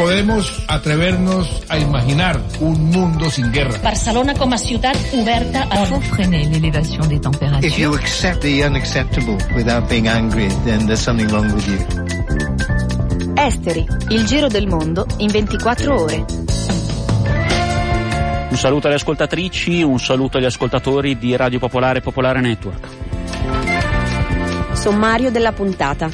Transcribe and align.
podemos 0.00 0.62
atrevernos 0.66 1.62
a 1.68 1.76
imaginar 1.76 2.40
un 2.60 2.90
mundo 2.90 3.30
sin 3.30 3.52
guerra. 3.52 3.76
Barcelona 3.82 4.34
com 4.34 4.50
a 4.54 4.56
ciutat 4.56 4.96
oberta 5.12 5.66
a... 5.68 5.84
Pour 5.84 6.02
freiner 6.02 6.46
l'élévation 6.46 7.06
des 7.06 7.20
températures. 7.20 7.66
If 7.66 7.78
you 7.78 7.94
accept 7.94 8.40
the 8.40 8.64
unacceptable 8.64 9.36
without 9.54 9.86
being 9.90 10.08
angry, 10.08 10.48
then 10.64 10.86
there's 10.86 11.02
something 11.02 11.28
wrong 11.28 11.52
with 11.52 11.66
you. 11.68 11.78
Esteri, 13.36 13.86
il 14.08 14.24
giro 14.24 14.48
del 14.48 14.68
mondo 14.68 15.04
in 15.18 15.30
24 15.30 15.94
ore. 15.94 16.24
Un 18.48 18.56
saluto 18.56 18.86
alle 18.86 18.96
ascoltatrici, 18.96 19.82
un 19.82 19.98
saluto 19.98 20.38
agli 20.38 20.46
ascoltatori 20.46 21.18
di 21.18 21.36
Radio 21.36 21.58
Popolare 21.58 22.00
Popolare 22.00 22.40
Network. 22.40 22.88
Sommario 24.72 25.30
della 25.30 25.52
puntata. 25.52 26.08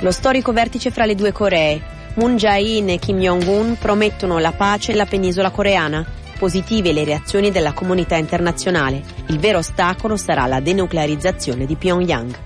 Lo 0.00 0.10
storico 0.10 0.52
vertice 0.52 0.90
fra 0.90 1.06
le 1.06 1.14
due 1.14 1.32
Coree. 1.32 1.96
Moon 2.18 2.34
Jae-in 2.34 2.88
e 2.88 2.98
Kim 2.98 3.20
Jong-un 3.20 3.76
promettono 3.78 4.38
la 4.38 4.50
pace 4.50 4.90
nella 4.90 5.06
penisola 5.06 5.52
coreana. 5.52 6.04
Positive 6.36 6.90
le 6.90 7.04
reazioni 7.04 7.52
della 7.52 7.72
comunità 7.72 8.16
internazionale. 8.16 9.04
Il 9.28 9.38
vero 9.38 9.58
ostacolo 9.58 10.16
sarà 10.16 10.46
la 10.46 10.58
denuclearizzazione 10.58 11.64
di 11.64 11.76
Pyongyang. 11.76 12.36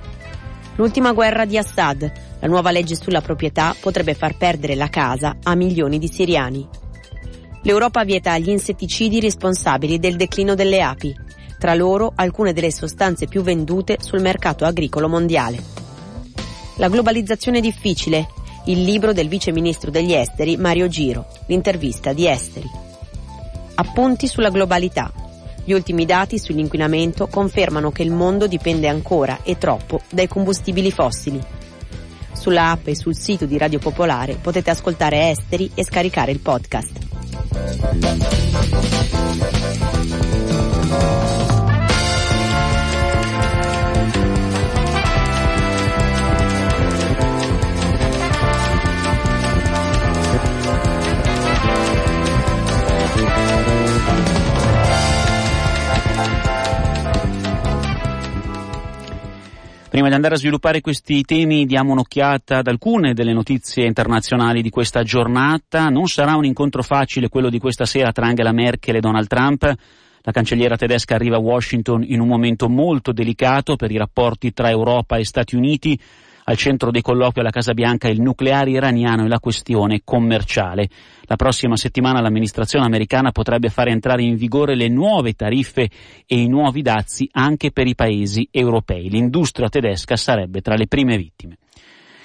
L'ultima 0.75 1.13
guerra 1.13 1.47
di 1.47 1.57
Assad. 1.57 2.13
La 2.41 2.49
nuova 2.49 2.71
legge 2.71 2.97
sulla 2.97 3.23
proprietà 3.23 3.75
potrebbe 3.81 4.13
far 4.13 4.37
perdere 4.37 4.75
la 4.75 4.91
casa 4.91 5.39
a 5.43 5.55
milioni 5.55 5.99
di 5.99 6.09
siriani. 6.09 6.69
L'Europa 7.63 8.05
vieta 8.05 8.37
gli 8.37 8.51
insetticidi 8.51 9.21
responsabili 9.21 9.99
del 9.99 10.17
declino 10.17 10.55
delle 10.55 10.83
api. 10.83 11.17
Tra 11.59 11.73
loro 11.73 12.13
alcune 12.15 12.53
delle 12.53 12.73
sostanze 12.73 13.27
più 13.27 13.41
vendute 13.41 13.97
sul 14.03 14.21
mercato 14.21 14.67
agricolo 14.67 15.09
mondiale. 15.09 15.63
La 16.77 16.91
globalizzazione 16.91 17.57
è 17.57 17.63
difficile. 17.63 18.29
Il 18.67 18.85
libro 18.85 19.13
del 19.13 19.27
vice 19.27 19.51
ministro 19.51 19.91
degli 19.91 20.13
esteri 20.13 20.57
Mario 20.57 20.87
Giro. 20.87 21.27
L'intervista 21.47 22.13
di 22.13 22.29
Esteri. 22.29 22.71
Appunti 23.75 24.29
sulla 24.29 24.51
globalità. 24.51 25.13
Gli 25.65 25.73
ultimi 25.73 26.07
dati 26.07 26.39
sull'inquinamento 26.39 27.27
confermano 27.27 27.91
che 27.91 28.05
il 28.05 28.13
mondo 28.13 28.47
dipende 28.47 28.87
ancora 28.87 29.41
e 29.43 29.59
troppo 29.59 30.03
dai 30.09 30.29
combustibili 30.29 30.93
fossili. 30.93 31.43
Sulla 32.33 32.71
app 32.71 32.87
e 32.87 32.95
sul 32.95 33.17
sito 33.17 33.47
di 33.47 33.59
Radio 33.59 33.81
Popolare 33.81 34.35
potete 34.35 34.71
ascoltare 34.71 35.31
Esteri 35.31 35.73
e 35.75 35.85
scaricare 35.85 36.31
il 36.31 36.39
podcast. 36.39 36.99
Prima 59.93 60.09
di 60.09 60.15
andare 60.15 60.37
a 60.37 60.39
sviluppare 60.39 60.81
questi 60.81 61.21
temi 61.21 61.67
diamo 61.67 61.93
un'occhiata 61.93 62.57
ad 62.57 62.67
alcune 62.67 63.13
delle 63.13 63.35
notizie 63.35 63.85
internazionali 63.85 64.63
di 64.63 64.71
questa 64.71 65.03
giornata. 65.03 65.91
Non 65.91 66.09
sarà 66.09 66.35
un 66.35 66.47
incontro 66.47 66.83
facile 66.83 67.29
quello 67.29 67.51
di 67.51 67.59
questa 67.59 67.85
sera 67.85 68.11
tra 68.11 68.25
Angela 68.25 68.53
Merkel 68.53 68.97
e 68.97 69.01
Donald 69.01 69.27
Trump. 69.27 69.65
La 70.23 70.33
cancelliera 70.33 70.79
tedesca 70.79 71.15
arriva 71.15 71.37
a 71.37 71.41
Washington 71.41 72.05
in 72.05 72.21
un 72.21 72.27
momento 72.27 72.71
molto 72.71 73.13
delicato 73.13 73.77
per 73.77 73.91
i 73.91 73.99
rapporti 73.99 74.55
tra 74.55 74.71
Europa 74.71 75.19
e 75.19 75.27
Stati 75.27 75.57
Uniti. 75.57 76.01
Al 76.53 76.59
centro 76.59 76.91
dei 76.91 77.01
colloqui 77.01 77.41
alla 77.41 77.49
Casa 77.49 77.73
Bianca 77.73 78.09
il 78.09 78.21
nucleare 78.21 78.73
iraniano 78.73 79.25
e 79.25 79.29
la 79.29 79.41
questione 79.41 80.03
commerciale. 80.05 80.87
La 81.23 81.37
prossima 81.37 81.79
settimana 81.79 82.21
l'amministrazione 82.21 82.85
americana 82.85 83.33
potrebbe 83.33 83.71
fare 83.71 83.91
entrare 83.91 84.23
in 84.23 84.37
vigore 84.37 84.77
le 84.77 84.89
nuove 84.89 85.33
tariffe 85.33 85.89
e 86.27 86.39
i 86.39 86.49
nuovi 86.49 86.83
dazi 86.83 87.27
anche 87.33 87.71
per 87.71 87.87
i 87.87 87.95
paesi 87.95 88.47
europei. 88.51 89.09
L'industria 89.09 89.71
tedesca 89.71 90.15
sarebbe 90.17 90.61
tra 90.61 90.75
le 90.75 90.87
prime 90.87 91.17
vittime. 91.17 91.57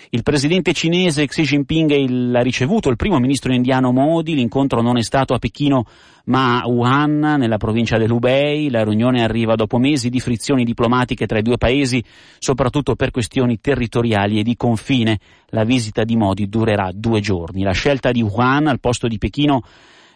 Il 0.10 0.24
presidente 0.24 0.72
cinese 0.72 1.28
Xi 1.28 1.42
Jinping 1.42 2.34
ha 2.34 2.42
ricevuto 2.42 2.90
il 2.90 2.96
primo 2.96 3.20
ministro 3.20 3.52
indiano 3.52 3.92
Modi, 3.92 4.36
l'incontro 4.36 4.82
non 4.82 4.98
è 4.98 5.02
stato 5.04 5.34
a 5.34 5.38
Pechino 5.38 5.86
ma 6.28 6.62
a 6.62 6.68
Wuhan, 6.68 7.36
nella 7.38 7.58
provincia 7.58 7.98
dell'Hubei. 7.98 8.70
La 8.70 8.86
riunione 8.86 9.22
arriva 9.22 9.56
dopo 9.56 9.78
mesi 9.78 10.10
di 10.10 10.22
frizioni 10.22 10.64
diplomatiche 10.64 11.26
tra 11.26 11.40
i 11.40 11.42
due 11.42 11.58
paesi, 11.58 12.02
soprattutto 12.40 12.96
per 12.96 13.12
questioni 13.12 13.60
territoriali 13.60 14.40
e 14.40 14.44
di 14.44 14.56
confine. 14.56 15.20
La 15.48 15.66
visita 15.66 16.06
di 16.06 16.16
Modi 16.16 16.48
durerà 16.48 16.92
due 16.94 17.20
giorni. 17.20 17.64
La 17.64 17.74
scelta 17.74 18.12
di 18.12 18.22
Wuhan 18.22 18.68
al 18.68 18.80
posto 18.80 19.10
di 19.10 19.18
Pechino 19.18 19.62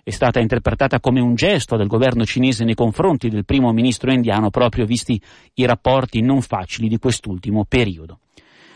è 0.03 0.09
stata 0.11 0.39
interpretata 0.39 1.01
come 1.01 1.19
un 1.19 1.35
gesto 1.35 1.75
del 1.75 1.87
governo 1.87 2.23
cinese 2.23 2.63
nei 2.63 2.75
confronti 2.75 3.27
del 3.27 3.43
primo 3.43 3.73
ministro 3.73 4.11
indiano, 4.11 4.51
proprio 4.51 4.85
visti 4.85 5.21
i 5.55 5.65
rapporti 5.65 6.21
non 6.21 6.41
facili 6.41 6.87
di 6.87 6.97
quest'ultimo 6.97 7.65
periodo. 7.65 8.19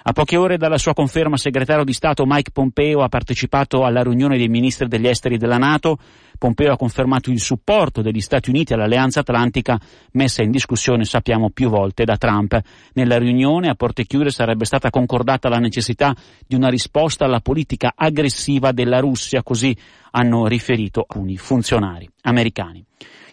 A 0.07 0.13
poche 0.13 0.37
ore 0.37 0.57
dalla 0.57 0.77
sua 0.77 0.93
conferma, 0.93 1.35
segretario 1.35 1.83
di 1.83 1.91
Stato 1.91 2.25
Mike 2.27 2.51
Pompeo 2.51 3.01
ha 3.01 3.07
partecipato 3.09 3.85
alla 3.85 4.03
riunione 4.03 4.37
dei 4.37 4.49
ministri 4.49 4.87
degli 4.87 5.07
esteri 5.07 5.39
della 5.39 5.57
Nato. 5.57 5.97
Pompeo 6.37 6.71
ha 6.71 6.77
confermato 6.77 7.31
il 7.31 7.39
supporto 7.39 8.03
degli 8.03 8.21
Stati 8.21 8.51
Uniti 8.51 8.73
all'Alleanza 8.73 9.21
Atlantica 9.21 9.79
messa 10.11 10.43
in 10.43 10.51
discussione, 10.51 11.05
sappiamo, 11.05 11.49
più 11.49 11.69
volte 11.69 12.03
da 12.03 12.17
Trump. 12.17 12.55
Nella 12.93 13.17
riunione 13.17 13.67
a 13.67 13.73
porte 13.73 14.05
chiuse 14.05 14.29
sarebbe 14.29 14.65
stata 14.65 14.91
concordata 14.91 15.49
la 15.49 15.57
necessità 15.57 16.15
di 16.45 16.53
una 16.53 16.69
risposta 16.69 17.25
alla 17.25 17.39
politica 17.39 17.93
aggressiva 17.95 18.71
della 18.73 18.99
Russia, 18.99 19.41
così 19.41 19.75
hanno 20.11 20.45
riferito 20.45 20.99
alcuni 20.99 21.35
funzionari 21.35 22.07
americani. 22.21 22.85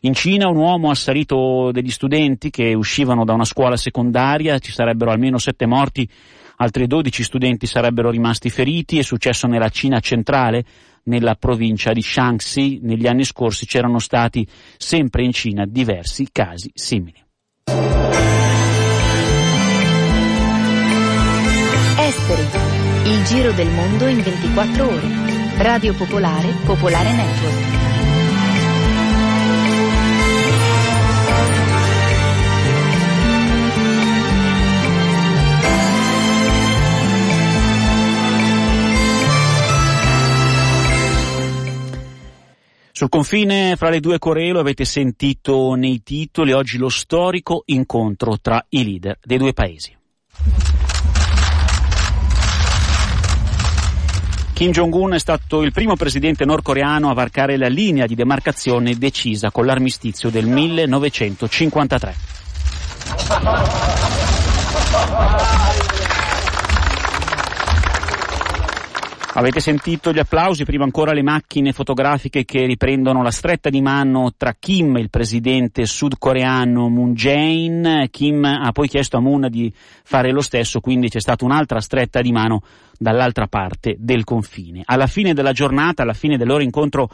In 0.04 0.14
Cina 0.14 0.48
un 0.48 0.56
uomo 0.56 0.88
ha 0.88 0.92
assalito 0.92 1.70
degli 1.70 1.90
studenti 1.90 2.48
che 2.48 2.72
uscivano 2.72 3.26
da 3.26 3.34
una 3.34 3.44
scuola 3.44 3.76
secondaria, 3.76 4.58
ci 4.58 4.72
sarebbero 4.72 5.10
almeno 5.10 5.36
sette 5.36 5.66
morti 5.66 6.08
Altri 6.56 6.86
12 6.86 7.22
studenti 7.22 7.66
sarebbero 7.66 8.10
rimasti 8.10 8.50
feriti, 8.50 8.98
è 8.98 9.02
successo 9.02 9.46
nella 9.46 9.68
Cina 9.68 10.00
centrale, 10.00 10.64
nella 11.04 11.34
provincia 11.34 11.92
di 11.92 12.02
Shaanxi. 12.02 12.80
Negli 12.82 13.06
anni 13.06 13.24
scorsi 13.24 13.66
c'erano 13.66 13.98
stati 13.98 14.46
sempre 14.76 15.24
in 15.24 15.32
Cina 15.32 15.64
diversi 15.66 16.28
casi 16.30 16.70
simili. 16.74 17.20
Esteri, 21.98 22.46
il 23.10 23.24
giro 23.24 23.52
del 23.52 23.69
mondo 23.69 24.06
in 24.06 24.20
24 24.22 24.86
ore. 24.86 25.08
Radio 25.58 25.94
Popolare, 25.94 26.54
Popolare 26.64 27.12
Network. 27.12 27.91
Sul 43.02 43.10
confine 43.10 43.74
fra 43.74 43.90
le 43.90 43.98
due 43.98 44.20
Coree 44.20 44.52
lo 44.52 44.60
avete 44.60 44.84
sentito 44.84 45.74
nei 45.74 46.04
titoli, 46.04 46.52
oggi 46.52 46.78
lo 46.78 46.88
storico 46.88 47.64
incontro 47.66 48.38
tra 48.40 48.64
i 48.68 48.84
leader 48.84 49.18
dei 49.20 49.38
due 49.38 49.52
paesi. 49.52 49.92
Kim 54.52 54.70
Jong-un 54.70 55.14
è 55.14 55.18
stato 55.18 55.62
il 55.62 55.72
primo 55.72 55.96
presidente 55.96 56.44
nordcoreano 56.44 57.10
a 57.10 57.14
varcare 57.14 57.56
la 57.56 57.66
linea 57.66 58.06
di 58.06 58.14
demarcazione 58.14 58.94
decisa 58.94 59.50
con 59.50 59.66
l'armistizio 59.66 60.30
del 60.30 60.46
1953. 60.46 62.14
Avete 69.34 69.60
sentito 69.60 70.12
gli 70.12 70.19
applausi, 70.19 70.67
prima 70.67 70.84
ancora 70.84 71.14
le 71.14 71.23
macchine 71.23 71.73
fotografiche 71.73 72.44
che 72.44 72.67
riprendono 72.67 73.23
la 73.23 73.31
stretta 73.31 73.70
di 73.70 73.81
mano 73.81 74.34
tra 74.37 74.55
Kim 74.58 74.99
il 74.99 75.08
presidente 75.08 75.87
sudcoreano 75.87 76.90
Moon 76.90 77.14
Jae-in. 77.14 78.08
Kim 78.11 78.44
ha 78.44 78.70
poi 78.73 78.88
chiesto 78.88 79.17
a 79.17 79.20
Moon 79.20 79.49
di 79.49 79.73
fare 80.05 80.32
lo 80.32 80.43
stesso, 80.43 80.81
quindi 80.81 81.08
c'è 81.08 81.19
stata 81.19 81.46
un'altra 81.46 81.81
stretta 81.81 82.20
di 82.20 82.31
mano 82.31 82.62
dall'altra 82.99 83.46
parte 83.46 83.96
del 83.99 84.25
confine. 84.25 84.82
Alla 84.84 85.06
fine 85.06 85.32
della 85.32 85.52
giornata, 85.52 86.02
alla 86.02 86.12
fine 86.12 86.37
del 86.37 86.46
loro 86.46 86.62
incontro, 86.62 87.08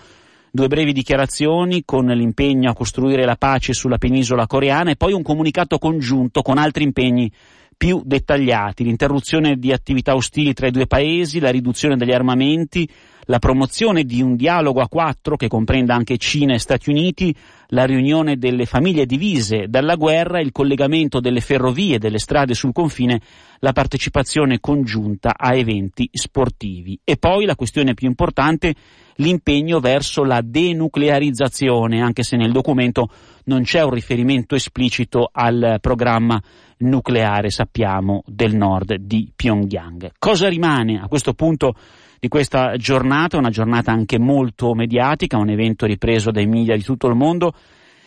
due 0.50 0.66
brevi 0.66 0.92
dichiarazioni 0.92 1.84
con 1.84 2.06
l'impegno 2.06 2.68
a 2.68 2.74
costruire 2.74 3.24
la 3.26 3.36
pace 3.36 3.72
sulla 3.72 3.98
penisola 3.98 4.48
coreana 4.48 4.90
e 4.90 4.96
poi 4.96 5.12
un 5.12 5.22
comunicato 5.22 5.78
congiunto 5.78 6.42
con 6.42 6.58
altri 6.58 6.82
impegni 6.82 7.30
più 7.78 8.02
dettagliati, 8.04 8.82
l'interruzione 8.82 9.56
di 9.56 9.72
attività 9.72 10.16
ostili 10.16 10.52
tra 10.52 10.66
i 10.66 10.72
due 10.72 10.88
paesi, 10.88 11.38
la 11.38 11.50
riduzione 11.50 11.96
degli 11.96 12.12
armamenti, 12.12 12.86
la 13.30 13.38
promozione 13.38 14.04
di 14.04 14.22
un 14.22 14.36
dialogo 14.36 14.80
a 14.80 14.88
quattro 14.88 15.36
che 15.36 15.48
comprenda 15.48 15.94
anche 15.94 16.16
Cina 16.16 16.54
e 16.54 16.58
Stati 16.58 16.88
Uniti, 16.88 17.34
la 17.68 17.84
riunione 17.84 18.38
delle 18.38 18.64
famiglie 18.64 19.04
divise 19.04 19.66
dalla 19.68 19.96
guerra, 19.96 20.40
il 20.40 20.50
collegamento 20.50 21.20
delle 21.20 21.42
ferrovie 21.42 21.96
e 21.96 21.98
delle 21.98 22.18
strade 22.18 22.54
sul 22.54 22.72
confine, 22.72 23.20
la 23.58 23.72
partecipazione 23.72 24.60
congiunta 24.60 25.34
a 25.36 25.54
eventi 25.54 26.08
sportivi. 26.10 26.98
E 27.04 27.18
poi 27.18 27.44
la 27.44 27.54
questione 27.54 27.92
più 27.92 28.08
importante, 28.08 28.74
l'impegno 29.16 29.78
verso 29.78 30.24
la 30.24 30.40
denuclearizzazione, 30.42 32.00
anche 32.00 32.22
se 32.22 32.38
nel 32.38 32.52
documento 32.52 33.10
non 33.44 33.62
c'è 33.62 33.82
un 33.82 33.90
riferimento 33.90 34.54
esplicito 34.54 35.28
al 35.30 35.76
programma 35.82 36.40
nucleare, 36.78 37.50
sappiamo, 37.50 38.22
del 38.24 38.56
nord 38.56 38.94
di 38.94 39.30
Pyongyang. 39.36 40.12
Cosa 40.18 40.48
rimane 40.48 40.98
a 40.98 41.08
questo 41.08 41.34
punto 41.34 41.74
di 42.20 42.28
questa 42.28 42.76
giornata, 42.76 43.36
una 43.36 43.50
giornata 43.50 43.92
anche 43.92 44.18
molto 44.18 44.74
mediatica, 44.74 45.36
un 45.36 45.50
evento 45.50 45.86
ripreso 45.86 46.30
dai 46.30 46.46
media 46.46 46.76
di 46.76 46.82
tutto 46.82 47.06
il 47.06 47.14
mondo? 47.14 47.52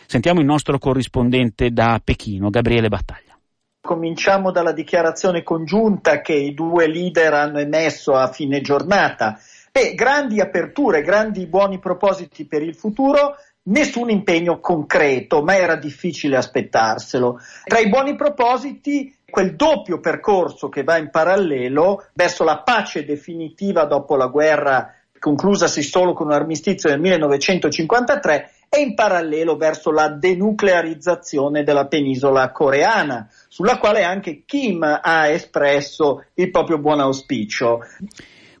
Sentiamo 0.06 0.40
il 0.40 0.46
nostro 0.46 0.78
corrispondente 0.78 1.70
da 1.70 2.00
Pechino, 2.02 2.50
Gabriele 2.50 2.88
Battaglia. 2.88 3.38
Cominciamo 3.80 4.50
dalla 4.52 4.72
dichiarazione 4.72 5.42
congiunta 5.42 6.20
che 6.20 6.34
i 6.34 6.54
due 6.54 6.86
leader 6.86 7.32
hanno 7.32 7.58
emesso 7.58 8.14
a 8.14 8.28
fine 8.28 8.60
giornata. 8.60 9.38
Beh, 9.72 9.94
grandi 9.94 10.40
aperture, 10.40 11.00
grandi 11.00 11.46
buoni 11.46 11.78
propositi 11.78 12.44
per 12.44 12.62
il 12.62 12.74
futuro, 12.74 13.36
nessun 13.64 14.10
impegno 14.10 14.60
concreto, 14.60 15.42
ma 15.42 15.56
era 15.56 15.76
difficile 15.76 16.36
aspettarselo. 16.36 17.40
Tra 17.64 17.78
i 17.78 17.88
buoni 17.88 18.14
propositi, 18.14 19.14
quel 19.32 19.56
doppio 19.56 19.98
percorso 19.98 20.68
che 20.68 20.84
va 20.84 20.98
in 20.98 21.08
parallelo 21.08 22.04
verso 22.12 22.44
la 22.44 22.58
pace 22.58 23.06
definitiva 23.06 23.86
dopo 23.86 24.14
la 24.14 24.26
guerra 24.26 24.94
conclusasi 25.18 25.82
solo 25.82 26.12
con 26.12 26.26
un 26.26 26.34
armistizio 26.34 26.90
nel 26.90 27.00
1953 27.00 28.50
e 28.68 28.80
in 28.80 28.94
parallelo 28.94 29.56
verso 29.56 29.90
la 29.90 30.10
denuclearizzazione 30.10 31.62
della 31.62 31.86
penisola 31.86 32.52
coreana, 32.52 33.26
sulla 33.48 33.78
quale 33.78 34.02
anche 34.02 34.42
Kim 34.44 34.82
ha 34.82 35.28
espresso 35.28 36.24
il 36.34 36.50
proprio 36.50 36.76
buon 36.76 37.00
auspicio. 37.00 37.80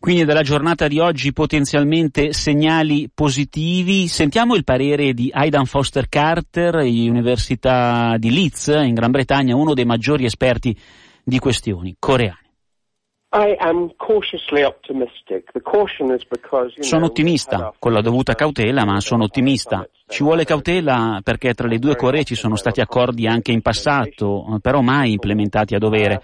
Quindi 0.02 0.24
dalla 0.24 0.42
giornata 0.42 0.88
di 0.88 0.98
oggi 0.98 1.32
potenzialmente 1.32 2.32
segnali 2.32 3.08
positivi. 3.14 4.08
Sentiamo 4.08 4.56
il 4.56 4.64
parere 4.64 5.14
di 5.14 5.30
Aidan 5.32 5.64
Foster 5.64 6.08
Carter, 6.08 6.74
Università 6.74 8.16
di 8.18 8.32
Leeds 8.32 8.66
in 8.82 8.94
Gran 8.94 9.12
Bretagna, 9.12 9.54
uno 9.54 9.74
dei 9.74 9.84
maggiori 9.84 10.24
esperti 10.24 10.76
di 11.22 11.38
questioni 11.38 11.94
coreane. 12.00 12.51
Sono 16.82 17.06
ottimista, 17.06 17.72
con 17.78 17.94
la 17.94 18.02
dovuta 18.02 18.34
cautela, 18.34 18.84
ma 18.84 19.00
sono 19.00 19.24
ottimista. 19.24 19.88
Ci 20.06 20.22
vuole 20.22 20.44
cautela 20.44 21.20
perché 21.24 21.54
tra 21.54 21.66
le 21.66 21.78
due 21.78 21.96
Coree 21.96 22.24
ci 22.24 22.34
sono 22.34 22.56
stati 22.56 22.82
accordi 22.82 23.26
anche 23.26 23.50
in 23.50 23.62
passato, 23.62 24.58
però 24.60 24.82
mai 24.82 25.12
implementati 25.12 25.74
a 25.74 25.78
dovere. 25.78 26.20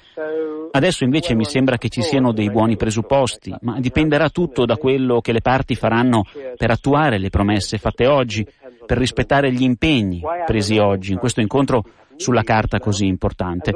Adesso 0.71 1.05
invece 1.05 1.35
mi 1.35 1.47
sembra 1.47 1.79
che 1.79 1.89
ci 1.89 2.03
siano 2.03 2.33
dei 2.33 2.51
buoni 2.51 2.77
presupposti, 2.77 3.55
ma 3.63 3.81
dipenderà 3.81 4.29
tutto 4.29 4.67
da 4.67 4.77
quello 4.77 5.23
che 5.23 5.33
le 5.33 5.41
parti 5.41 5.77
faranno 5.77 6.25
per 6.59 6.71
attuare 6.71 7.17
le 7.19 7.31
promesse 7.31 7.79
fatte 7.79 8.07
oggi, 8.07 8.47
per 8.85 8.99
rispettare 8.99 9.51
gli 9.51 9.63
impegni 9.63 10.21
presi 10.45 10.77
oggi. 10.77 11.13
In 11.13 11.19
questo 11.19 11.41
incontro 11.41 11.85
sulla 12.19 12.43
carta 12.43 12.79
così 12.79 13.07
importante. 13.07 13.73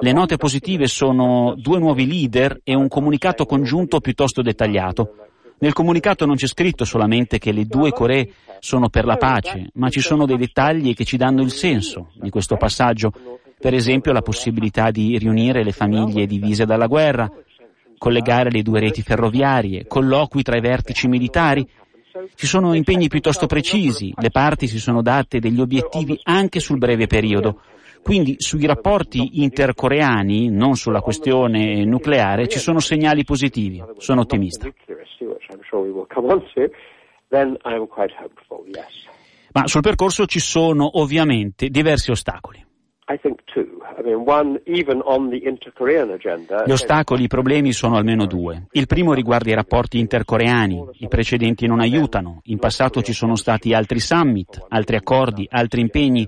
Le 0.00 0.12
note 0.12 0.36
positive 0.36 0.86
sono 0.86 1.54
due 1.56 1.78
nuovi 1.78 2.06
leader 2.06 2.60
e 2.64 2.74
un 2.74 2.88
comunicato 2.88 3.44
congiunto 3.44 4.00
piuttosto 4.00 4.40
dettagliato. 4.40 5.16
Nel 5.58 5.72
comunicato 5.72 6.26
non 6.26 6.36
c'è 6.36 6.46
scritto 6.46 6.84
solamente 6.84 7.38
che 7.38 7.52
le 7.52 7.66
due 7.66 7.92
Coree 7.92 8.28
sono 8.58 8.88
per 8.88 9.04
la 9.04 9.16
pace, 9.16 9.70
ma 9.74 9.88
ci 9.88 10.00
sono 10.00 10.26
dei 10.26 10.36
dettagli 10.36 10.94
che 10.94 11.04
ci 11.04 11.16
danno 11.16 11.42
il 11.42 11.50
senso 11.50 12.10
di 12.14 12.30
questo 12.30 12.56
passaggio. 12.56 13.12
Per 13.58 13.72
esempio 13.72 14.12
la 14.12 14.22
possibilità 14.22 14.90
di 14.90 15.16
riunire 15.16 15.64
le 15.64 15.72
famiglie 15.72 16.26
divise 16.26 16.66
dalla 16.66 16.86
guerra, 16.86 17.30
collegare 17.98 18.50
le 18.50 18.62
due 18.62 18.80
reti 18.80 19.02
ferroviarie, 19.02 19.86
colloqui 19.86 20.42
tra 20.42 20.56
i 20.56 20.60
vertici 20.60 21.08
militari. 21.08 21.66
Ci 22.34 22.46
sono 22.46 22.74
impegni 22.74 23.08
piuttosto 23.08 23.46
precisi, 23.46 24.12
le 24.16 24.30
parti 24.30 24.68
si 24.68 24.78
sono 24.78 25.02
date 25.02 25.40
degli 25.40 25.60
obiettivi 25.60 26.18
anche 26.22 26.60
sul 26.60 26.78
breve 26.78 27.06
periodo. 27.06 27.60
Quindi 28.02 28.36
sui 28.38 28.66
rapporti 28.66 29.42
intercoreani, 29.42 30.50
non 30.50 30.76
sulla 30.76 31.00
questione 31.00 31.84
nucleare, 31.84 32.46
ci 32.48 32.58
sono 32.58 32.78
segnali 32.78 33.24
positivi. 33.24 33.82
Sono 33.96 34.20
ottimista. 34.20 34.68
Ma 39.52 39.66
sul 39.66 39.80
percorso 39.80 40.26
ci 40.26 40.40
sono 40.40 41.00
ovviamente 41.00 41.68
diversi 41.68 42.10
ostacoli. 42.10 42.64
Gli 46.64 46.72
ostacoli, 46.72 47.24
i 47.24 47.28
problemi 47.28 47.72
sono 47.72 47.96
almeno 47.96 48.24
due. 48.24 48.66
Il 48.72 48.86
primo 48.86 49.12
riguarda 49.12 49.50
i 49.50 49.54
rapporti 49.54 49.98
intercoreani. 49.98 50.88
I 51.00 51.08
precedenti 51.08 51.66
non 51.66 51.80
aiutano. 51.80 52.40
In 52.44 52.58
passato 52.58 53.02
ci 53.02 53.12
sono 53.12 53.36
stati 53.36 53.74
altri 53.74 54.00
summit, 54.00 54.64
altri 54.68 54.96
accordi, 54.96 55.46
altri 55.50 55.82
impegni, 55.82 56.26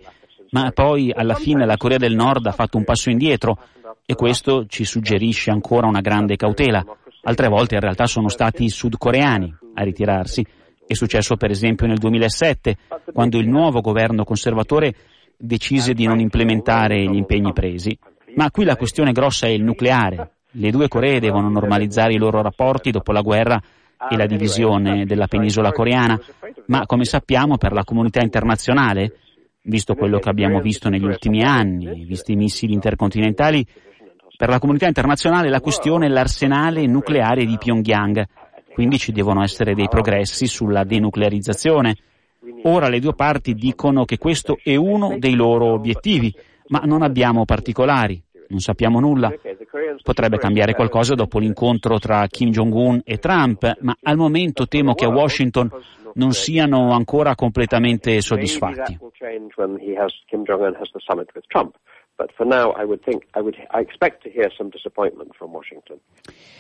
ma 0.51 0.71
poi 0.71 1.11
alla 1.15 1.35
fine 1.35 1.65
la 1.65 1.79
Corea 1.79 1.97
del 1.97 2.15
Nord 2.15 2.45
ha 2.45 2.53
fatto 2.53 2.77
un 2.77 2.85
passo 2.85 3.09
indietro 3.09 3.57
e 4.05 4.15
questo 4.15 4.67
ci 4.67 4.85
suggerisce 4.85 5.51
ancora 5.51 5.87
una 5.87 6.03
grande 6.03 6.37
cautela. 6.37 6.85
Altre 7.23 7.49
volte 7.49 7.77
in 7.77 7.81
realtà 7.81 8.07
sono 8.07 8.29
stati 8.29 8.65
i 8.65 8.69
sudcoreani 8.69 9.53
a 9.75 9.83
ritirarsi. 9.83 10.47
È 10.87 10.93
successo 10.93 11.37
per 11.37 11.51
esempio 11.51 11.87
nel 11.87 11.99
2007, 11.99 12.77
quando 13.15 13.39
il 13.39 13.49
nuovo 13.49 13.81
governo 13.81 14.25
conservatore 14.25 14.95
decise 15.37 15.93
di 15.93 16.07
non 16.07 16.21
implementare 16.21 17.03
gli 17.03 17.17
impegni 17.17 17.53
presi. 17.53 17.97
Ma 18.35 18.51
qui 18.51 18.65
la 18.65 18.77
questione 18.77 19.13
grossa 19.13 19.47
è 19.47 19.51
il 19.51 19.63
nucleare. 19.63 20.31
Le 20.53 20.71
due 20.71 20.89
Coree 20.89 21.21
devono 21.21 21.49
normalizzare 21.49 22.15
i 22.15 22.19
loro 22.19 22.43
rapporti 22.43 22.91
dopo 22.91 23.13
la 23.13 23.21
guerra 23.21 23.61
e 24.11 24.17
la 24.17 24.27
divisione 24.27 25.05
della 25.05 25.27
penisola 25.27 25.73
coreana, 25.73 26.19
ma 26.67 26.87
come 26.87 27.05
sappiamo 27.05 27.57
per 27.57 27.73
la 27.73 27.85
comunità 27.85 28.21
internazionale, 28.21 29.13
visto 29.63 29.95
quello 29.95 30.19
che 30.19 30.29
abbiamo 30.29 30.61
visto 30.61 30.89
negli 30.89 31.05
ultimi 31.05 31.43
anni, 31.43 32.05
visti 32.05 32.33
i 32.33 32.37
missili 32.37 32.73
intercontinentali, 32.73 33.67
per 34.37 34.49
la 34.51 34.59
comunità 34.59 34.87
internazionale 34.87 35.49
la 35.49 35.63
questione 35.63 36.07
è 36.07 36.09
l'arsenale 36.11 36.87
nucleare 36.87 37.47
di 37.47 37.57
Pyongyang, 37.57 38.25
quindi 38.75 38.99
ci 38.99 39.13
devono 39.13 39.43
essere 39.43 39.75
dei 39.75 39.89
progressi 39.89 40.47
sulla 40.47 40.85
denuclearizzazione. 40.85 41.97
Ora 42.63 42.89
le 42.89 43.01
due 43.01 43.15
parti 43.15 43.55
dicono 43.55 44.05
che 44.05 44.19
questo 44.19 44.59
è 44.63 44.75
uno 44.77 45.17
dei 45.19 45.35
loro 45.35 45.67
obiettivi, 45.73 46.35
ma 46.69 46.81
non 46.81 47.03
abbiamo 47.03 47.45
particolari, 47.45 48.23
non 48.49 48.61
sappiamo 48.61 49.01
nulla. 49.01 49.33
Potrebbe 50.03 50.39
cambiare 50.39 50.75
qualcosa 50.75 51.15
dopo 51.15 51.39
l'incontro 51.39 51.99
tra 51.99 52.27
Kim 52.29 52.51
Jong-un 52.51 53.01
e 53.05 53.19
Trump, 53.19 53.79
ma 53.81 53.97
al 54.03 54.17
momento 54.17 54.67
temo 54.67 54.95
che 54.95 55.05
a 55.05 55.09
Washington 55.09 55.71
non 56.15 56.33
siano 56.33 56.93
ancora 56.93 57.35
completamente 57.35 58.21
soddisfatti. 58.21 58.99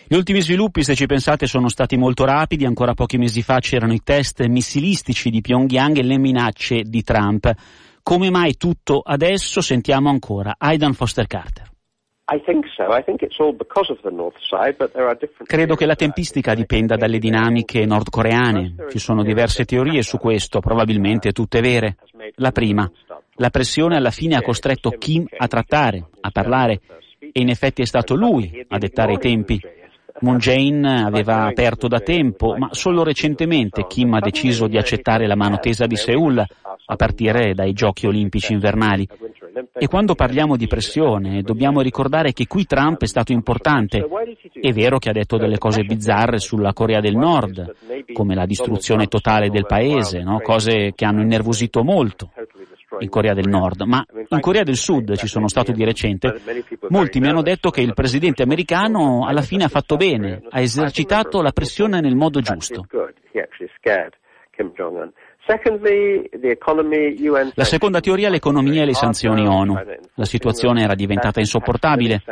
Gli 0.06 0.14
ultimi 0.14 0.40
sviluppi, 0.42 0.82
se 0.82 0.94
ci 0.94 1.06
pensate, 1.06 1.46
sono 1.46 1.68
stati 1.68 1.96
molto 1.96 2.24
rapidi. 2.24 2.66
Ancora 2.66 2.92
pochi 2.92 3.16
mesi 3.16 3.42
fa 3.42 3.58
c'erano 3.58 3.94
i 3.94 4.02
test 4.02 4.44
missilistici 4.44 5.30
di 5.30 5.40
Pyongyang 5.40 5.96
e 5.96 6.02
le 6.02 6.18
minacce 6.18 6.82
di 6.82 7.02
Trump. 7.02 7.50
Come 8.02 8.30
mai 8.30 8.56
tutto 8.56 9.00
adesso? 9.00 9.60
Sentiamo 9.62 10.10
ancora 10.10 10.56
Aidan 10.58 10.92
Foster 10.92 11.26
Carter. 11.26 11.70
Credo 15.44 15.76
che 15.76 15.86
la 15.86 15.94
tempistica 15.94 16.54
dipenda 16.54 16.96
dalle 16.96 17.18
dinamiche 17.18 17.86
nordcoreane. 17.86 18.74
Ci 18.90 18.98
sono 18.98 19.22
diverse 19.22 19.64
teorie 19.64 20.02
su 20.02 20.18
questo, 20.18 20.58
probabilmente 20.58 21.30
tutte 21.30 21.60
vere. 21.60 21.96
La 22.38 22.50
prima, 22.50 22.90
la 23.36 23.50
pressione 23.50 23.96
alla 23.96 24.10
fine 24.10 24.36
ha 24.36 24.42
costretto 24.42 24.90
Kim 24.90 25.26
a 25.36 25.46
trattare, 25.46 26.08
a 26.20 26.30
parlare, 26.30 26.80
e 27.18 27.40
in 27.40 27.48
effetti 27.48 27.82
è 27.82 27.86
stato 27.86 28.14
lui 28.14 28.64
a 28.68 28.78
dettare 28.78 29.14
i 29.14 29.18
tempi. 29.18 29.60
Moon 30.20 30.38
Jae-in 30.38 30.84
aveva 30.86 31.44
aperto 31.44 31.88
da 31.88 32.00
tempo, 32.00 32.56
ma 32.56 32.68
solo 32.72 33.04
recentemente 33.04 33.86
Kim 33.86 34.14
ha 34.14 34.20
deciso 34.20 34.66
di 34.66 34.78
accettare 34.78 35.26
la 35.26 35.36
mano 35.36 35.58
tesa 35.58 35.86
di 35.86 35.96
Seoul, 35.96 36.38
a 36.38 36.96
partire 36.96 37.52
dai 37.52 37.72
giochi 37.72 38.06
olimpici 38.06 38.54
invernali. 38.54 39.06
E 39.72 39.86
quando 39.88 40.14
parliamo 40.14 40.56
di 40.56 40.66
pressione, 40.66 41.42
dobbiamo 41.42 41.82
ricordare 41.82 42.32
che 42.32 42.46
qui 42.46 42.64
Trump 42.64 43.02
è 43.02 43.06
stato 43.06 43.32
importante. 43.32 44.06
È 44.58 44.72
vero 44.72 44.98
che 44.98 45.10
ha 45.10 45.12
detto 45.12 45.36
delle 45.36 45.58
cose 45.58 45.82
bizzarre 45.82 46.38
sulla 46.38 46.72
Corea 46.72 47.00
del 47.00 47.16
Nord, 47.16 47.74
come 48.14 48.34
la 48.34 48.46
distruzione 48.46 49.06
totale 49.06 49.50
del 49.50 49.66
paese, 49.66 50.22
no? 50.22 50.40
cose 50.40 50.92
che 50.94 51.04
hanno 51.04 51.20
innervosito 51.20 51.82
molto 51.82 52.30
in 52.98 53.08
Corea 53.08 53.34
del 53.34 53.48
Nord, 53.48 53.82
ma 53.82 54.04
in 54.28 54.40
Corea 54.40 54.62
del 54.62 54.76
Sud 54.76 55.16
ci 55.16 55.26
sono 55.26 55.48
stato 55.48 55.72
di 55.72 55.84
recente, 55.84 56.40
molti 56.88 57.20
mi 57.20 57.28
hanno 57.28 57.42
detto 57.42 57.70
che 57.70 57.80
il 57.80 57.94
presidente 57.94 58.42
americano 58.42 59.26
alla 59.26 59.42
fine 59.42 59.64
ha 59.64 59.68
fatto 59.68 59.96
bene, 59.96 60.42
ha 60.48 60.60
esercitato 60.60 61.42
la 61.42 61.52
pressione 61.52 62.00
nel 62.00 62.16
modo 62.16 62.40
giusto. 62.40 62.86
La 67.54 67.64
seconda 67.64 68.00
teoria 68.00 68.26
è 68.26 68.30
l'economia 68.30 68.82
e 68.82 68.86
le 68.86 68.94
sanzioni 68.94 69.46
ONU. 69.46 69.74
La 70.14 70.24
situazione 70.24 70.82
era 70.82 70.94
diventata 70.94 71.38
insopportabile, 71.38 72.22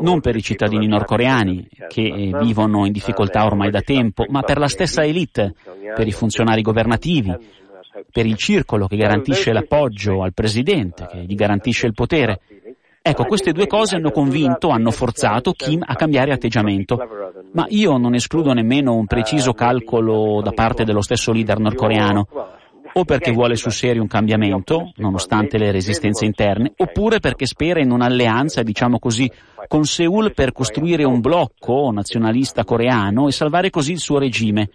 non 0.00 0.20
per 0.20 0.34
i 0.34 0.42
cittadini 0.42 0.88
nordcoreani, 0.88 1.68
che 1.86 2.32
vivono 2.40 2.84
in 2.84 2.90
difficoltà 2.90 3.44
ormai 3.44 3.70
da 3.70 3.80
tempo, 3.80 4.24
ma 4.28 4.42
per 4.42 4.58
la 4.58 4.66
stessa 4.66 5.04
elite, 5.04 5.54
per 5.94 6.08
i 6.08 6.12
funzionari 6.12 6.62
governativi, 6.62 7.32
per 8.10 8.26
il 8.26 8.36
circolo 8.36 8.86
che 8.86 8.96
garantisce 8.96 9.52
l'appoggio 9.52 10.22
al 10.22 10.34
presidente, 10.34 11.06
che 11.10 11.18
gli 11.18 11.34
garantisce 11.34 11.86
il 11.86 11.94
potere. 11.94 12.40
Ecco, 13.00 13.24
queste 13.24 13.52
due 13.52 13.66
cose 13.66 13.96
hanno 13.96 14.10
convinto, 14.10 14.68
hanno 14.68 14.90
forzato 14.90 15.52
Kim 15.52 15.82
a 15.86 15.94
cambiare 15.94 16.32
atteggiamento. 16.32 16.98
Ma 17.52 17.66
io 17.68 17.96
non 17.96 18.14
escludo 18.14 18.52
nemmeno 18.52 18.94
un 18.94 19.06
preciso 19.06 19.54
calcolo 19.54 20.42
da 20.42 20.52
parte 20.52 20.84
dello 20.84 21.00
stesso 21.00 21.32
leader 21.32 21.58
nordcoreano, 21.58 22.26
o 22.92 23.04
perché 23.04 23.32
vuole 23.32 23.56
sul 23.56 23.72
serio 23.72 24.02
un 24.02 24.08
cambiamento, 24.08 24.92
nonostante 24.96 25.58
le 25.58 25.70
resistenze 25.70 26.24
interne, 26.24 26.72
oppure 26.76 27.20
perché 27.20 27.46
spera 27.46 27.80
in 27.80 27.90
un'alleanza, 27.90 28.62
diciamo 28.62 28.98
così, 28.98 29.30
con 29.66 29.84
Seoul 29.84 30.32
per 30.34 30.52
costruire 30.52 31.04
un 31.04 31.20
blocco 31.20 31.90
nazionalista 31.92 32.64
coreano 32.64 33.28
e 33.28 33.32
salvare 33.32 33.70
così 33.70 33.92
il 33.92 33.98
suo 33.98 34.18
regime. 34.18 34.70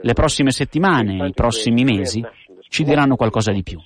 Le 0.00 0.12
prossime 0.12 0.50
settimane, 0.50 1.26
i 1.26 1.32
prossimi 1.32 1.84
mesi, 1.84 2.24
ci 2.68 2.84
diranno 2.84 3.16
qualcosa 3.16 3.52
di 3.52 3.62
più 3.62 3.80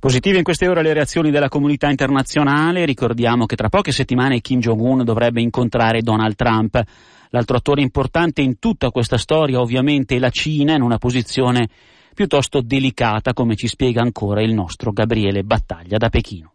Positive 0.00 0.38
in 0.38 0.44
queste 0.44 0.68
ore 0.68 0.82
le 0.82 0.92
reazioni 0.92 1.32
della 1.32 1.48
comunità 1.48 1.88
internazionale. 1.88 2.84
Ricordiamo 2.84 3.46
che 3.46 3.56
tra 3.56 3.68
poche 3.68 3.90
settimane 3.90 4.40
Kim 4.40 4.60
Jong-un 4.60 5.02
dovrebbe 5.02 5.40
incontrare 5.40 6.02
Donald 6.02 6.36
Trump. 6.36 6.80
L'altro 7.30 7.56
attore 7.56 7.82
importante 7.82 8.40
in 8.40 8.60
tutta 8.60 8.90
questa 8.90 9.18
storia 9.18 9.58
ovviamente 9.58 10.14
è 10.14 10.18
la 10.20 10.30
Cina 10.30 10.74
in 10.74 10.82
una 10.82 10.98
posizione 10.98 11.68
piuttosto 12.14 12.60
delicata, 12.60 13.32
come 13.32 13.56
ci 13.56 13.66
spiega 13.66 14.00
ancora 14.00 14.40
il 14.40 14.54
nostro 14.54 14.92
Gabriele 14.92 15.42
Battaglia 15.42 15.96
da 15.96 16.08
Pechino. 16.08 16.52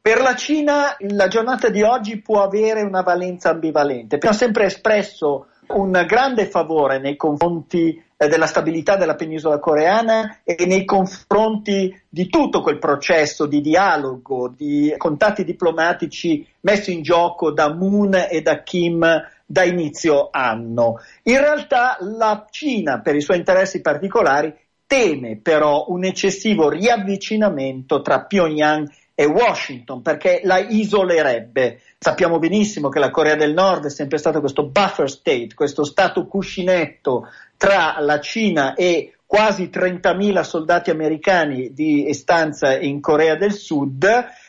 Per 0.00 0.22
la 0.22 0.34
Cina 0.34 0.96
la 1.10 1.28
giornata 1.28 1.68
di 1.68 1.82
oggi 1.82 2.22
può 2.22 2.42
avere 2.42 2.80
una 2.80 3.02
valenza 3.02 3.50
ambivalente. 3.50 4.14
Abbiamo 4.16 4.34
sempre 4.34 4.64
espresso 4.64 5.48
un 5.74 6.04
grande 6.06 6.46
favore 6.46 6.98
nei 6.98 7.16
confronti 7.16 8.02
eh, 8.16 8.28
della 8.28 8.46
stabilità 8.46 8.96
della 8.96 9.14
penisola 9.14 9.58
coreana 9.58 10.38
e 10.44 10.64
nei 10.66 10.84
confronti 10.84 12.00
di 12.08 12.28
tutto 12.28 12.62
quel 12.62 12.78
processo 12.78 13.46
di 13.46 13.60
dialogo, 13.60 14.48
di 14.48 14.94
contatti 14.96 15.44
diplomatici 15.44 16.46
messi 16.60 16.92
in 16.92 17.02
gioco 17.02 17.50
da 17.50 17.72
Moon 17.72 18.26
e 18.30 18.42
da 18.42 18.62
Kim 18.62 19.04
da 19.44 19.64
inizio 19.64 20.28
anno. 20.30 21.00
In 21.24 21.38
realtà 21.38 21.98
la 22.00 22.46
Cina, 22.50 23.00
per 23.00 23.16
i 23.16 23.20
suoi 23.20 23.38
interessi 23.38 23.80
particolari, 23.80 24.54
teme 24.86 25.38
però 25.40 25.86
un 25.88 26.04
eccessivo 26.04 26.68
riavvicinamento 26.68 28.02
tra 28.02 28.24
Pyongyang 28.24 28.88
e 29.14 29.24
Washington 29.24 30.02
perché 30.02 30.40
la 30.44 30.58
isolerebbe. 30.58 31.80
Sappiamo 31.98 32.38
benissimo 32.38 32.88
che 32.88 32.98
la 32.98 33.10
Corea 33.10 33.36
del 33.36 33.52
Nord 33.52 33.86
è 33.86 33.90
sempre 33.90 34.18
stato 34.18 34.40
questo 34.40 34.66
buffer 34.66 35.10
state, 35.10 35.54
questo 35.54 35.84
stato 35.84 36.26
cuscinetto 36.26 37.28
tra 37.56 37.96
la 38.00 38.20
Cina 38.20 38.74
e 38.74 39.14
quasi 39.24 39.70
30.000 39.72 40.40
soldati 40.42 40.90
americani 40.90 41.72
di 41.72 42.12
stanza 42.12 42.78
in 42.78 43.00
Corea 43.00 43.36
del 43.36 43.52
Sud. 43.52 44.06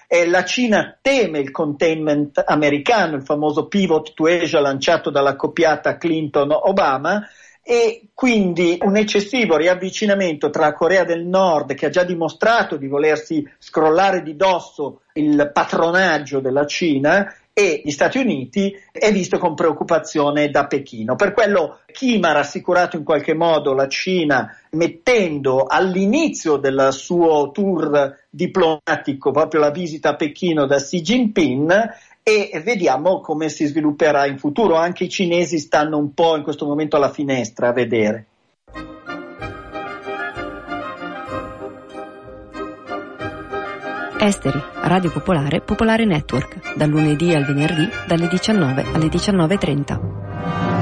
E 0.07 0.27
la 0.27 0.43
Cina 0.43 0.97
teme 1.01 1.39
il 1.39 1.51
containment 1.51 2.43
americano, 2.45 3.15
il 3.15 3.23
famoso 3.23 3.67
pivot 3.67 4.13
to 4.13 4.25
Asia 4.25 4.59
lanciato 4.59 5.09
dalla 5.09 5.35
coppiata 5.35 5.97
Clinton-Obama, 5.97 7.27
e 7.65 8.09
quindi 8.13 8.77
un 8.81 8.97
eccessivo 8.97 9.55
riavvicinamento 9.55 10.49
tra 10.49 10.73
Corea 10.73 11.05
del 11.05 11.25
Nord 11.25 11.73
che 11.75 11.85
ha 11.85 11.89
già 11.89 12.03
dimostrato 12.03 12.75
di 12.75 12.87
volersi 12.87 13.49
scrollare 13.57 14.21
di 14.21 14.35
dosso 14.35 15.01
il 15.13 15.49
patronaggio 15.53 16.41
della 16.41 16.65
Cina 16.65 17.33
e 17.53 17.81
gli 17.85 17.91
Stati 17.91 18.17
Uniti 18.17 18.75
è 18.91 19.11
visto 19.11 19.37
con 19.37 19.53
preoccupazione 19.53 20.49
da 20.49 20.65
Pechino. 20.65 21.15
Per 21.15 21.33
quello 21.33 21.79
Kim 21.91 22.23
ha 22.23 22.31
rassicurato 22.31 22.97
in 22.97 23.03
qualche 23.03 23.35
modo 23.35 23.73
la 23.73 23.87
Cina 23.87 24.57
mettendo 24.71 25.65
all'inizio 25.65 26.57
del 26.57 26.89
suo 26.91 27.51
tour 27.51 28.17
diplomatico 28.29 29.31
proprio 29.31 29.61
la 29.61 29.69
visita 29.69 30.09
a 30.09 30.15
Pechino 30.15 30.65
da 30.65 30.77
Xi 30.77 31.01
Jinping 31.01 31.89
e 32.23 32.61
vediamo 32.63 33.19
come 33.19 33.49
si 33.49 33.65
svilupperà 33.65 34.25
in 34.25 34.37
futuro. 34.37 34.75
Anche 34.75 35.03
i 35.03 35.09
cinesi 35.09 35.59
stanno 35.59 35.97
un 35.97 36.13
po' 36.13 36.37
in 36.37 36.43
questo 36.43 36.65
momento 36.65 36.95
alla 36.95 37.11
finestra 37.11 37.67
a 37.67 37.73
vedere. 37.73 38.27
Esteri, 44.17 44.61
Radio 44.83 45.11
Popolare, 45.11 45.59
Popolare 45.59 46.05
Network, 46.05 46.75
dal 46.75 46.87
lunedì 46.87 47.35
al 47.35 47.43
venerdì 47.43 47.89
dalle 48.07 48.29
19 48.29 48.85
alle 48.93 49.07
19.30. 49.07 50.72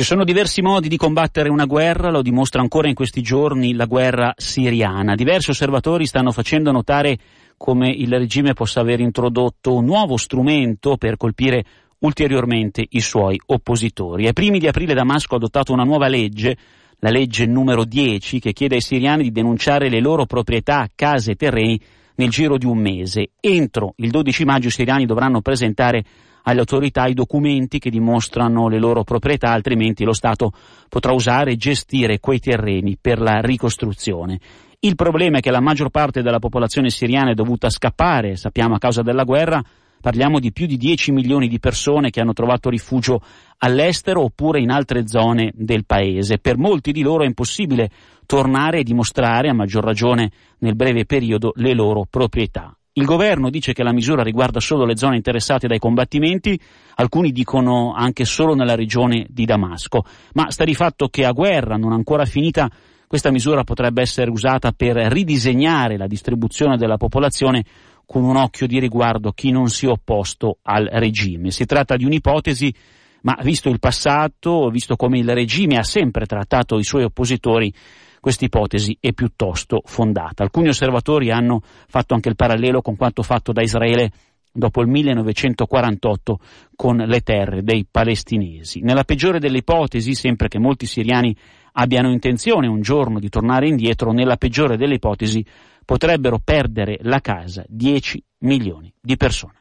Ci 0.00 0.06
sono 0.06 0.24
diversi 0.24 0.62
modi 0.62 0.88
di 0.88 0.96
combattere 0.96 1.50
una 1.50 1.66
guerra, 1.66 2.10
lo 2.10 2.22
dimostra 2.22 2.62
ancora 2.62 2.88
in 2.88 2.94
questi 2.94 3.20
giorni 3.20 3.74
la 3.74 3.84
guerra 3.84 4.32
siriana. 4.34 5.14
Diversi 5.14 5.50
osservatori 5.50 6.06
stanno 6.06 6.32
facendo 6.32 6.72
notare 6.72 7.18
come 7.58 7.90
il 7.90 8.10
regime 8.10 8.54
possa 8.54 8.80
aver 8.80 9.00
introdotto 9.00 9.74
un 9.74 9.84
nuovo 9.84 10.16
strumento 10.16 10.96
per 10.96 11.18
colpire 11.18 11.64
ulteriormente 11.98 12.82
i 12.88 13.00
suoi 13.02 13.38
oppositori. 13.44 14.26
Ai 14.26 14.32
primi 14.32 14.58
di 14.58 14.68
aprile 14.68 14.94
Damasco 14.94 15.34
ha 15.34 15.36
adottato 15.36 15.74
una 15.74 15.84
nuova 15.84 16.08
legge, 16.08 16.56
la 17.00 17.10
legge 17.10 17.44
numero 17.44 17.84
10, 17.84 18.40
che 18.40 18.54
chiede 18.54 18.76
ai 18.76 18.80
siriani 18.80 19.24
di 19.24 19.32
denunciare 19.32 19.90
le 19.90 20.00
loro 20.00 20.24
proprietà, 20.24 20.88
case 20.94 21.32
e 21.32 21.36
terreni 21.36 21.78
nel 22.20 22.28
giro 22.28 22.58
di 22.58 22.66
un 22.66 22.78
mese. 22.78 23.30
Entro 23.40 23.94
il 23.96 24.10
12 24.10 24.44
maggio 24.44 24.68
i 24.68 24.70
siriani 24.70 25.06
dovranno 25.06 25.40
presentare 25.40 26.04
alle 26.42 26.60
autorità 26.60 27.06
i 27.06 27.14
documenti 27.14 27.78
che 27.78 27.88
dimostrano 27.88 28.68
le 28.68 28.78
loro 28.78 29.04
proprietà, 29.04 29.50
altrimenti 29.52 30.04
lo 30.04 30.12
Stato 30.12 30.52
potrà 30.88 31.12
usare 31.12 31.52
e 31.52 31.56
gestire 31.56 32.20
quei 32.20 32.38
terreni 32.38 32.98
per 33.00 33.20
la 33.20 33.40
ricostruzione. 33.40 34.38
Il 34.80 34.96
problema 34.96 35.38
è 35.38 35.40
che 35.40 35.50
la 35.50 35.60
maggior 35.60 35.88
parte 35.90 36.22
della 36.22 36.38
popolazione 36.38 36.90
siriana 36.90 37.30
è 37.30 37.34
dovuta 37.34 37.70
scappare, 37.70 38.36
sappiamo 38.36 38.74
a 38.74 38.78
causa 38.78 39.02
della 39.02 39.24
guerra, 39.24 39.62
parliamo 40.00 40.38
di 40.38 40.52
più 40.52 40.66
di 40.66 40.76
10 40.76 41.12
milioni 41.12 41.48
di 41.48 41.58
persone 41.58 42.10
che 42.10 42.20
hanno 42.20 42.32
trovato 42.32 42.70
rifugio 42.70 43.20
all'estero 43.58 44.22
oppure 44.22 44.60
in 44.60 44.70
altre 44.70 45.06
zone 45.06 45.52
del 45.54 45.84
paese. 45.84 46.38
Per 46.38 46.56
molti 46.56 46.92
di 46.92 47.02
loro 47.02 47.22
è 47.22 47.26
impossibile 47.26 47.90
tornare 48.26 48.78
e 48.78 48.82
dimostrare, 48.82 49.48
a 49.48 49.54
maggior 49.54 49.84
ragione 49.84 50.30
nel 50.58 50.76
breve 50.76 51.04
periodo, 51.04 51.52
le 51.56 51.74
loro 51.74 52.06
proprietà. 52.08 52.74
Il 52.92 53.04
governo 53.04 53.50
dice 53.50 53.72
che 53.72 53.84
la 53.84 53.92
misura 53.92 54.22
riguarda 54.22 54.58
solo 54.58 54.84
le 54.84 54.96
zone 54.96 55.16
interessate 55.16 55.68
dai 55.68 55.78
combattimenti, 55.78 56.58
alcuni 56.96 57.30
dicono 57.30 57.92
anche 57.94 58.24
solo 58.24 58.54
nella 58.54 58.74
regione 58.74 59.26
di 59.28 59.44
Damasco, 59.44 60.04
ma 60.34 60.50
sta 60.50 60.64
di 60.64 60.74
fatto 60.74 61.08
che 61.08 61.24
a 61.24 61.30
guerra 61.30 61.76
non 61.76 61.92
ancora 61.92 62.24
finita 62.24 62.68
questa 63.06 63.30
misura 63.30 63.64
potrebbe 63.64 64.02
essere 64.02 64.30
usata 64.30 64.72
per 64.72 64.94
ridisegnare 64.94 65.96
la 65.96 66.06
distribuzione 66.06 66.76
della 66.76 66.96
popolazione 66.96 67.64
con 68.10 68.24
un 68.24 68.34
occhio 68.34 68.66
di 68.66 68.80
riguardo 68.80 69.30
chi 69.30 69.52
non 69.52 69.68
si 69.68 69.86
è 69.86 69.88
opposto 69.88 70.58
al 70.62 70.88
regime. 70.90 71.52
Si 71.52 71.64
tratta 71.64 71.94
di 71.94 72.04
un'ipotesi, 72.04 72.74
ma 73.22 73.38
visto 73.44 73.68
il 73.68 73.78
passato, 73.78 74.68
visto 74.68 74.96
come 74.96 75.20
il 75.20 75.32
regime 75.32 75.76
ha 75.76 75.84
sempre 75.84 76.26
trattato 76.26 76.76
i 76.76 76.82
suoi 76.82 77.04
oppositori, 77.04 77.72
questa 78.18 78.44
ipotesi 78.44 78.96
è 78.98 79.12
piuttosto 79.12 79.82
fondata. 79.84 80.42
Alcuni 80.42 80.66
osservatori 80.66 81.30
hanno 81.30 81.62
fatto 81.62 82.14
anche 82.14 82.28
il 82.28 82.34
parallelo 82.34 82.82
con 82.82 82.96
quanto 82.96 83.22
fatto 83.22 83.52
da 83.52 83.62
Israele 83.62 84.10
dopo 84.50 84.80
il 84.80 84.88
1948 84.88 86.40
con 86.74 86.96
le 86.96 87.20
terre 87.20 87.62
dei 87.62 87.86
palestinesi. 87.88 88.80
Nella 88.80 89.04
peggiore 89.04 89.38
delle 89.38 89.58
ipotesi, 89.58 90.14
sempre 90.14 90.48
che 90.48 90.58
molti 90.58 90.86
siriani 90.86 91.32
abbiano 91.74 92.10
intenzione 92.10 92.66
un 92.66 92.80
giorno 92.80 93.20
di 93.20 93.28
tornare 93.28 93.68
indietro, 93.68 94.10
nella 94.10 94.36
peggiore 94.36 94.76
delle 94.76 94.94
ipotesi 94.94 95.46
potrebbero 95.90 96.38
perdere 96.38 96.98
la 97.02 97.18
casa 97.20 97.64
10 97.66 98.22
milioni 98.44 98.94
di 99.00 99.16
persone. 99.16 99.54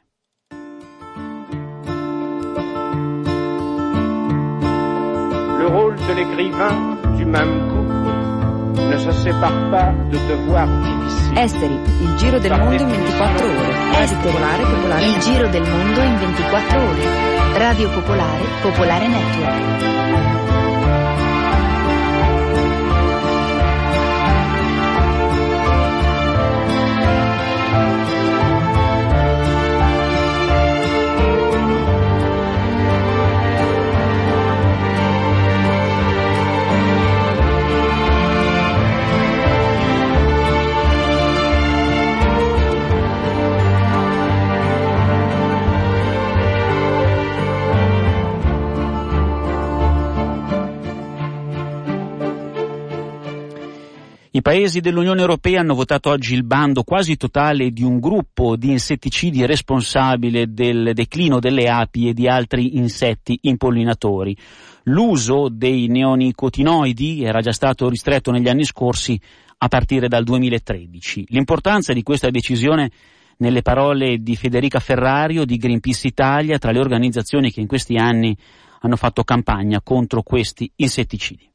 Le 5.58 5.66
rôle 5.66 5.96
de 5.96 6.14
l'écrivain 6.14 7.00
du 7.16 7.26
même 7.26 7.68
coup 7.70 7.88
ne 8.80 8.98
se 9.00 9.12
sépare 9.24 9.72
pas 9.72 9.92
de 10.12 10.20
devoirs 10.28 10.70
difficiles. 10.84 11.36
Esteri, 11.36 11.80
il 12.02 12.16
giro 12.18 12.38
del 12.38 12.52
mondo 12.52 12.84
in 12.84 12.90
24 12.90 13.46
ore. 13.46 13.74
Radio 13.92 14.18
Popolare, 14.22 14.64
Popolare. 14.66 15.06
Il 15.08 15.20
giro 15.22 15.48
del 15.50 15.64
mondo 15.68 16.02
in 16.02 16.16
24 16.16 16.80
ore. 16.80 17.58
Radio 17.58 17.90
Popolare, 17.90 18.46
Popolare 18.62 19.08
Network. 19.08 20.69
I 54.40 54.42
paesi 54.42 54.80
dell'Unione 54.80 55.20
Europea 55.20 55.60
hanno 55.60 55.76
votato 55.76 56.10
oggi 56.10 56.34
il 56.34 56.46
bando 56.46 56.84
quasi 56.84 57.18
totale 57.18 57.72
di 57.72 57.84
un 57.84 58.00
gruppo 58.00 58.56
di 58.56 58.72
insetticidi 58.72 59.46
responsabile 59.46 60.54
del 60.54 60.92
declino 60.94 61.40
delle 61.40 61.68
api 61.68 62.08
e 62.08 62.14
di 62.14 62.26
altri 62.26 62.78
insetti 62.78 63.38
impollinatori. 63.42 64.34
L'uso 64.84 65.50
dei 65.50 65.88
neonicotinoidi 65.88 67.22
era 67.22 67.42
già 67.42 67.52
stato 67.52 67.90
ristretto 67.90 68.32
negli 68.32 68.48
anni 68.48 68.64
scorsi 68.64 69.20
a 69.58 69.68
partire 69.68 70.08
dal 70.08 70.24
2013. 70.24 71.26
L'importanza 71.32 71.92
di 71.92 72.02
questa 72.02 72.30
decisione 72.30 72.92
nelle 73.40 73.62
parole 73.62 74.20
di 74.20 74.38
Federica 74.38 74.80
Ferrario 74.80 75.44
di 75.44 75.58
Greenpeace 75.58 76.08
Italia 76.08 76.58
tra 76.60 76.72
le 76.72 76.80
organizzazioni 76.80 77.52
che 77.52 77.60
in 77.60 77.68
questi 77.68 77.98
anni 77.98 78.34
hanno 78.80 78.96
fatto 78.96 79.26
campagna 79.26 79.82
contro 79.82 80.24
questi 80.24 80.72
insetticidi 80.78 81.49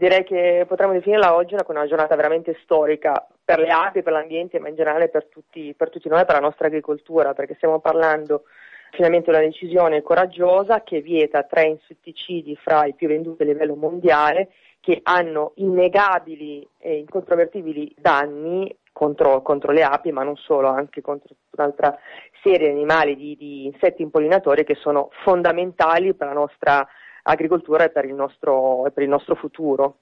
direi 0.00 0.24
che 0.24 0.64
potremmo 0.66 0.94
definirla 0.94 1.34
oggi 1.34 1.52
una, 1.52 1.64
una 1.68 1.86
giornata 1.86 2.16
veramente 2.16 2.56
storica 2.62 3.26
per 3.44 3.58
le 3.58 3.68
api, 3.68 4.02
per 4.02 4.14
l'ambiente, 4.14 4.58
ma 4.58 4.68
in 4.68 4.74
generale 4.74 5.08
per 5.10 5.26
tutti, 5.26 5.74
per 5.76 5.90
tutti 5.90 6.08
noi, 6.08 6.24
per 6.24 6.36
la 6.36 6.40
nostra 6.40 6.68
agricoltura, 6.68 7.34
perché 7.34 7.54
stiamo 7.56 7.80
parlando 7.80 8.44
finalmente 8.92 9.30
di 9.30 9.36
una 9.36 9.46
decisione 9.46 10.00
coraggiosa 10.00 10.82
che 10.82 11.02
vieta 11.02 11.42
tre 11.42 11.64
insetticidi 11.64 12.56
fra 12.56 12.86
i 12.86 12.94
più 12.94 13.08
venduti 13.08 13.42
a 13.42 13.44
livello 13.44 13.74
mondiale 13.76 14.48
che 14.80 15.00
hanno 15.02 15.52
innegabili 15.56 16.66
e 16.78 16.96
incontrovertibili 16.96 17.94
danni 17.98 18.74
contro, 18.92 19.42
contro, 19.42 19.70
le 19.70 19.82
api, 19.82 20.12
ma 20.12 20.22
non 20.22 20.36
solo, 20.36 20.68
anche 20.68 21.02
contro 21.02 21.34
un'altra 21.50 21.94
serie 22.42 22.68
di 22.68 22.76
animali, 22.76 23.16
di, 23.16 23.36
di 23.36 23.66
insetti 23.66 24.00
impollinatori 24.00 24.64
che 24.64 24.76
sono 24.76 25.10
fondamentali 25.22 26.14
per 26.14 26.28
la 26.28 26.32
nostra 26.32 26.88
agricoltura 27.22 27.84
e 27.84 27.90
per 27.90 28.04
il 28.04 28.14
nostro, 28.14 28.86
e 28.86 28.90
per 28.90 29.02
il 29.02 29.08
nostro 29.08 29.34
futuro. 29.34 29.96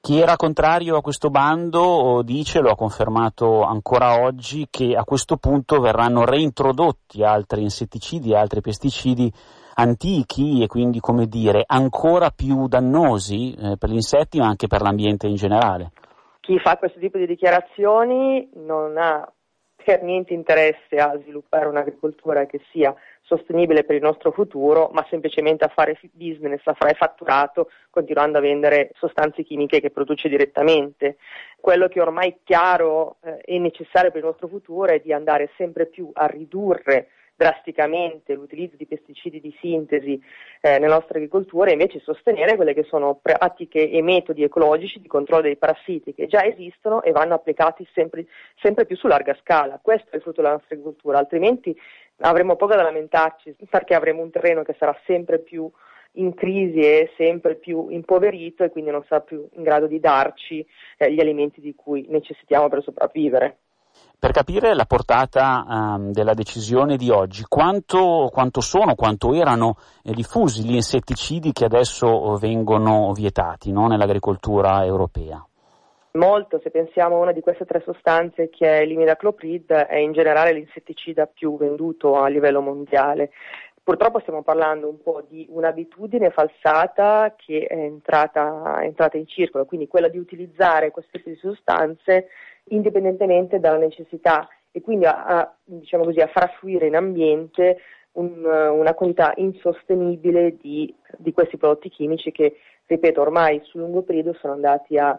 Chi 0.00 0.20
era 0.20 0.36
contrario 0.36 0.96
a 0.96 1.00
questo 1.00 1.30
bando 1.30 2.22
dice, 2.24 2.60
lo 2.60 2.70
ha 2.70 2.76
confermato 2.76 3.62
ancora 3.62 4.22
oggi, 4.22 4.68
che 4.70 4.94
a 4.94 5.02
questo 5.02 5.36
punto 5.36 5.80
verranno 5.80 6.24
reintrodotti 6.24 7.24
altri 7.24 7.62
insetticidi 7.62 8.30
e 8.30 8.36
altri 8.36 8.60
pesticidi 8.60 9.32
antichi 9.74 10.62
e 10.62 10.68
quindi, 10.68 11.00
come 11.00 11.26
dire, 11.26 11.64
ancora 11.66 12.30
più 12.30 12.68
dannosi 12.68 13.54
eh, 13.54 13.76
per 13.76 13.90
gli 13.90 13.94
insetti 13.94 14.38
ma 14.38 14.46
anche 14.46 14.68
per 14.68 14.80
l'ambiente 14.80 15.26
in 15.26 15.34
generale. 15.34 15.90
Chi 16.38 16.58
fa 16.60 16.76
questo 16.76 17.00
tipo 17.00 17.18
di 17.18 17.26
dichiarazioni 17.26 18.48
non 18.54 18.96
ha 18.98 19.28
per 19.86 20.02
niente 20.02 20.34
interesse 20.34 20.96
a 20.96 21.16
sviluppare 21.22 21.68
un'agricoltura 21.68 22.44
che 22.46 22.60
sia 22.72 22.92
sostenibile 23.20 23.84
per 23.84 23.94
il 23.94 24.02
nostro 24.02 24.32
futuro, 24.32 24.90
ma 24.92 25.06
semplicemente 25.08 25.64
a 25.64 25.68
fare 25.68 25.96
business, 26.10 26.60
a 26.64 26.74
fare 26.74 26.94
fatturato, 26.94 27.70
continuando 27.88 28.38
a 28.38 28.40
vendere 28.40 28.90
sostanze 28.96 29.44
chimiche 29.44 29.80
che 29.80 29.90
produce 29.90 30.28
direttamente. 30.28 31.18
Quello 31.60 31.86
che 31.86 32.00
ormai 32.00 32.30
è 32.30 32.36
chiaro 32.42 33.18
eh, 33.22 33.38
e 33.44 33.60
necessario 33.60 34.10
per 34.10 34.22
il 34.22 34.26
nostro 34.26 34.48
futuro 34.48 34.92
è 34.92 34.98
di 34.98 35.12
andare 35.12 35.50
sempre 35.56 35.86
più 35.86 36.10
a 36.14 36.26
ridurre 36.26 37.06
drasticamente 37.36 38.34
l'utilizzo 38.34 38.76
di 38.76 38.86
pesticidi 38.86 39.40
di 39.40 39.54
sintesi 39.60 40.20
eh, 40.62 40.78
nella 40.78 40.94
nostra 40.94 41.18
agricoltura 41.18 41.68
e 41.68 41.74
invece 41.74 42.00
sostenere 42.00 42.56
quelle 42.56 42.72
che 42.72 42.84
sono 42.84 43.18
pratiche 43.20 43.90
e 43.90 44.02
metodi 44.02 44.42
ecologici 44.42 45.00
di 45.00 45.06
controllo 45.06 45.42
dei 45.42 45.56
parassiti 45.56 46.14
che 46.14 46.26
già 46.26 46.44
esistono 46.44 47.02
e 47.02 47.12
vanno 47.12 47.34
applicati 47.34 47.86
sempre, 47.92 48.26
sempre 48.60 48.86
più 48.86 48.96
su 48.96 49.06
larga 49.06 49.36
scala. 49.42 49.78
Questo 49.82 50.10
è 50.10 50.16
il 50.16 50.22
frutto 50.22 50.40
della 50.40 50.54
nostra 50.54 50.74
agricoltura, 50.74 51.18
altrimenti 51.18 51.78
avremo 52.20 52.56
poco 52.56 52.74
da 52.74 52.82
lamentarci 52.82 53.54
perché 53.68 53.94
avremo 53.94 54.22
un 54.22 54.30
terreno 54.30 54.62
che 54.62 54.74
sarà 54.78 54.98
sempre 55.04 55.38
più 55.38 55.70
in 56.12 56.32
crisi 56.32 56.78
e 56.78 57.12
sempre 57.18 57.56
più 57.56 57.88
impoverito 57.90 58.64
e 58.64 58.70
quindi 58.70 58.90
non 58.90 59.04
sarà 59.06 59.20
più 59.20 59.46
in 59.52 59.62
grado 59.62 59.86
di 59.86 60.00
darci 60.00 60.66
eh, 60.96 61.12
gli 61.12 61.20
alimenti 61.20 61.60
di 61.60 61.74
cui 61.74 62.06
necessitiamo 62.08 62.70
per 62.70 62.82
sopravvivere. 62.82 63.58
Per 64.18 64.30
capire 64.30 64.74
la 64.74 64.86
portata 64.86 65.64
um, 65.68 66.10
della 66.10 66.32
decisione 66.32 66.96
di 66.96 67.10
oggi, 67.10 67.44
quanto, 67.46 68.30
quanto 68.32 68.60
sono, 68.62 68.94
quanto 68.94 69.34
erano 69.34 69.76
eh, 70.02 70.12
diffusi 70.12 70.64
gli 70.64 70.74
insetticidi 70.74 71.52
che 71.52 71.66
adesso 71.66 72.36
vengono 72.36 73.12
vietati 73.12 73.70
no, 73.72 73.86
nell'agricoltura 73.86 74.84
europea? 74.84 75.46
Molto, 76.16 76.58
se 76.62 76.70
pensiamo 76.70 77.16
a 77.16 77.20
una 77.20 77.32
di 77.32 77.42
queste 77.42 77.66
tre 77.66 77.82
sostanze 77.84 78.48
che 78.48 78.80
è 78.80 78.84
l'imidacloprid, 78.86 79.70
è 79.70 79.96
in 79.96 80.12
generale 80.12 80.54
l'insetticida 80.54 81.26
più 81.26 81.58
venduto 81.58 82.14
a 82.14 82.28
livello 82.28 82.62
mondiale. 82.62 83.30
Purtroppo 83.86 84.18
stiamo 84.18 84.42
parlando 84.42 84.88
un 84.88 85.00
po' 85.00 85.22
di 85.28 85.46
un'abitudine 85.48 86.30
falsata 86.30 87.36
che 87.36 87.66
è 87.68 87.76
entrata, 87.76 88.80
è 88.80 88.84
entrata 88.86 89.16
in 89.16 89.28
circolo, 89.28 89.64
quindi 89.64 89.86
quella 89.86 90.08
di 90.08 90.18
utilizzare 90.18 90.90
questo 90.90 91.12
tipo 91.12 91.28
di 91.28 91.36
sostanze 91.36 92.26
indipendentemente 92.70 93.60
dalla 93.60 93.78
necessità 93.78 94.48
e 94.72 94.80
quindi 94.80 95.04
a, 95.04 95.24
a, 95.24 95.56
diciamo 95.62 96.02
così, 96.02 96.18
a 96.18 96.26
far 96.26 96.42
affluire 96.42 96.88
in 96.88 96.96
ambiente 96.96 97.78
un, 98.14 98.44
una 98.44 98.92
quantità 98.94 99.32
insostenibile 99.36 100.56
di, 100.56 100.92
di, 101.16 101.32
questi 101.32 101.56
prodotti 101.56 101.88
chimici 101.88 102.32
che, 102.32 102.56
ripeto, 102.86 103.20
ormai 103.20 103.60
sul 103.66 103.82
lungo 103.82 104.02
periodo 104.02 104.32
sono 104.40 104.54
andati 104.54 104.98
a 104.98 105.16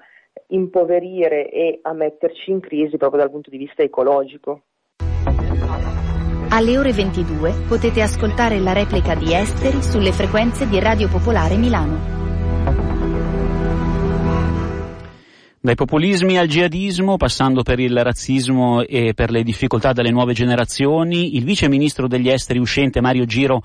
impoverire 0.48 1.50
e 1.50 1.80
a 1.84 1.94
metterci 1.94 2.52
in 2.52 2.60
crisi 2.60 2.98
proprio 2.98 3.22
dal 3.22 3.32
punto 3.32 3.50
di 3.50 3.60
vista 3.60 3.82
ecologico. 3.82 4.64
Alle 6.58 6.76
ore 6.76 6.92
22 6.92 7.66
potete 7.68 8.02
ascoltare 8.02 8.58
la 8.58 8.74
replica 8.74 9.14
di 9.14 9.32
Esteri 9.32 9.84
sulle 9.84 10.12
frequenze 10.12 10.68
di 10.68 10.80
Radio 10.80 11.08
Popolare 11.08 11.56
Milano. 11.56 12.00
Dai 15.60 15.76
populismi 15.76 16.36
al 16.36 16.48
jihadismo, 16.48 17.16
passando 17.16 17.62
per 17.62 17.78
il 17.78 17.96
razzismo 18.04 18.82
e 18.82 19.14
per 19.14 19.30
le 19.30 19.44
difficoltà 19.44 19.94
delle 19.94 20.10
nuove 20.10 20.34
generazioni, 20.34 21.36
il 21.36 21.44
vice 21.44 21.70
ministro 21.70 22.08
degli 22.08 22.28
esteri 22.28 22.58
uscente 22.58 23.02
Mario 23.02 23.26
Giro 23.26 23.62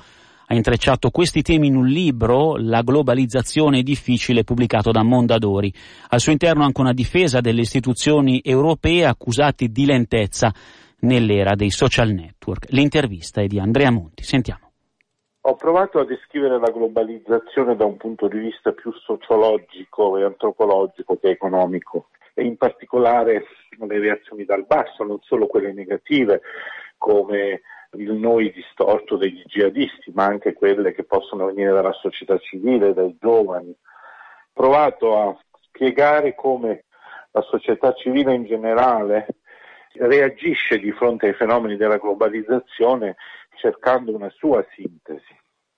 ha 0.49 0.55
intrecciato 0.55 1.09
questi 1.09 1.41
temi 1.41 1.69
in 1.69 1.77
un 1.77 1.87
libro, 1.87 2.59
La 2.59 2.83
globalizzazione 2.83 3.83
difficile, 3.83 4.45
pubblicato 4.45 4.91
da 4.91 5.03
Mondadori. 5.03 5.73
Al 6.09 6.21
suo 6.21 6.33
interno 6.33 6.63
anche 6.63 6.83
una 6.83 6.93
difesa 6.93 7.41
delle 7.41 7.63
istituzioni 7.63 8.43
europee 8.45 9.07
accusate 9.07 9.69
di 9.69 9.87
lentezza 9.87 10.53
nell'era 11.03 11.55
dei 11.55 11.71
social 11.71 12.11
network. 12.11 12.71
L'intervista 12.71 13.41
è 13.41 13.47
di 13.47 13.59
Andrea 13.59 13.91
Monti. 13.91 14.23
Sentiamo. 14.23 14.71
Ho 15.45 15.57
provato 15.57 15.99
a 15.99 16.05
descrivere 16.05 16.59
la 16.59 16.71
globalizzazione 16.71 17.75
da 17.75 17.85
un 17.85 17.97
punto 17.97 18.29
di 18.29 18.39
vista 18.39 18.73
più 18.73 18.93
sociologico 18.93 20.17
e 20.17 20.25
antropologico 20.25 21.17
che 21.17 21.31
economico 21.31 22.09
e 22.35 22.45
in 22.45 22.57
particolare 22.57 23.45
le 23.77 23.99
reazioni 23.99 24.45
dal 24.45 24.65
basso, 24.67 25.03
non 25.03 25.19
solo 25.23 25.47
quelle 25.47 25.73
negative 25.73 26.43
come 26.97 27.63
il 27.97 28.13
noi 28.13 28.53
distorto 28.53 29.17
degli 29.17 29.43
jihadisti, 29.45 30.13
ma 30.15 30.25
anche 30.25 30.53
quelle 30.53 30.93
che 30.93 31.03
possono 31.03 31.47
venire 31.47 31.73
dalla 31.73 31.93
società 31.93 32.39
civile, 32.39 32.95
dai 32.95 33.17
giovani. 33.21 33.71
Ho 33.71 34.51
provato 34.53 35.19
a 35.19 35.37
spiegare 35.63 36.35
come 36.37 36.85
la 37.33 37.43
società 37.43 37.93
civile 37.95 38.35
in 38.35 38.45
generale 38.45 39.27
reagisce 39.95 40.79
di 40.79 40.93
fronte 40.93 41.27
ai 41.27 41.35
fenomeni 41.35 41.77
della 41.77 41.99
globalizzazione 41.99 43.17
cercando 43.57 44.15
una 44.15 44.31
sua 44.31 44.65
sintesi. 44.75 45.37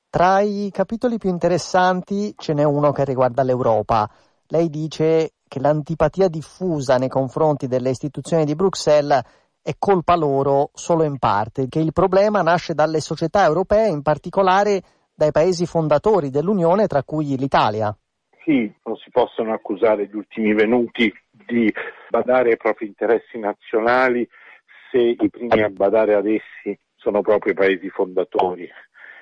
Tra 0.08 0.40
i 0.40 0.70
capitoli 0.72 1.18
più 1.18 1.28
interessanti 1.28 2.34
ce 2.36 2.52
n'è 2.54 2.62
uno 2.62 2.92
che 2.92 3.04
riguarda 3.04 3.42
l'Europa. 3.42 4.08
Lei 4.48 4.68
dice 4.68 5.32
che 5.48 5.60
l'antipatia 5.60 6.28
diffusa 6.28 6.96
nei 6.96 7.08
confronti 7.08 7.66
delle 7.66 7.90
istituzioni 7.90 8.44
di 8.44 8.54
Bruxelles 8.54 9.20
è 9.60 9.72
colpa 9.78 10.14
loro 10.14 10.70
solo 10.74 11.04
in 11.04 11.18
parte, 11.18 11.68
che 11.68 11.80
il 11.80 11.92
problema 11.92 12.42
nasce 12.42 12.74
dalle 12.74 13.00
società 13.00 13.44
europee, 13.44 13.88
in 13.88 14.02
particolare 14.02 14.82
dai 15.14 15.32
paesi 15.32 15.64
fondatori 15.64 16.30
dell'Unione, 16.30 16.86
tra 16.86 17.02
cui 17.02 17.36
l'Italia. 17.36 17.96
Sì, 18.44 18.72
non 18.84 18.96
si 18.96 19.10
possono 19.10 19.52
accusare 19.54 20.06
gli 20.06 20.14
ultimi 20.14 20.52
venuti 20.52 21.10
di 21.46 21.72
badare 22.08 22.50
ai 22.50 22.56
propri 22.56 22.86
interessi 22.86 23.38
nazionali 23.38 24.28
se 24.90 24.98
i 24.98 25.30
primi 25.30 25.62
a 25.62 25.68
badare 25.68 26.14
ad 26.14 26.26
essi 26.26 26.78
sono 26.96 27.20
proprio 27.20 27.52
i 27.52 27.56
paesi 27.56 27.88
fondatori. 27.90 28.68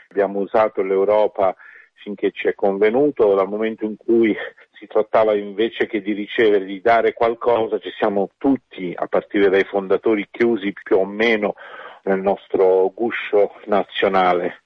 Abbiamo 0.08 0.40
usato 0.40 0.82
l'Europa 0.82 1.54
finché 1.94 2.32
ci 2.32 2.48
è 2.48 2.54
convenuto, 2.54 3.34
dal 3.34 3.48
momento 3.48 3.84
in 3.84 3.96
cui 3.96 4.36
si 4.72 4.86
trattava 4.86 5.34
invece 5.34 5.86
che 5.86 6.02
di 6.02 6.12
ricevere, 6.12 6.64
di 6.64 6.80
dare 6.80 7.12
qualcosa, 7.12 7.78
ci 7.78 7.90
siamo 7.96 8.30
tutti, 8.38 8.92
a 8.94 9.06
partire 9.06 9.48
dai 9.48 9.64
fondatori, 9.64 10.26
chiusi 10.30 10.72
più 10.72 10.98
o 10.98 11.04
meno 11.06 11.54
nel 12.02 12.20
nostro 12.20 12.90
guscio 12.94 13.54
nazionale. 13.66 14.62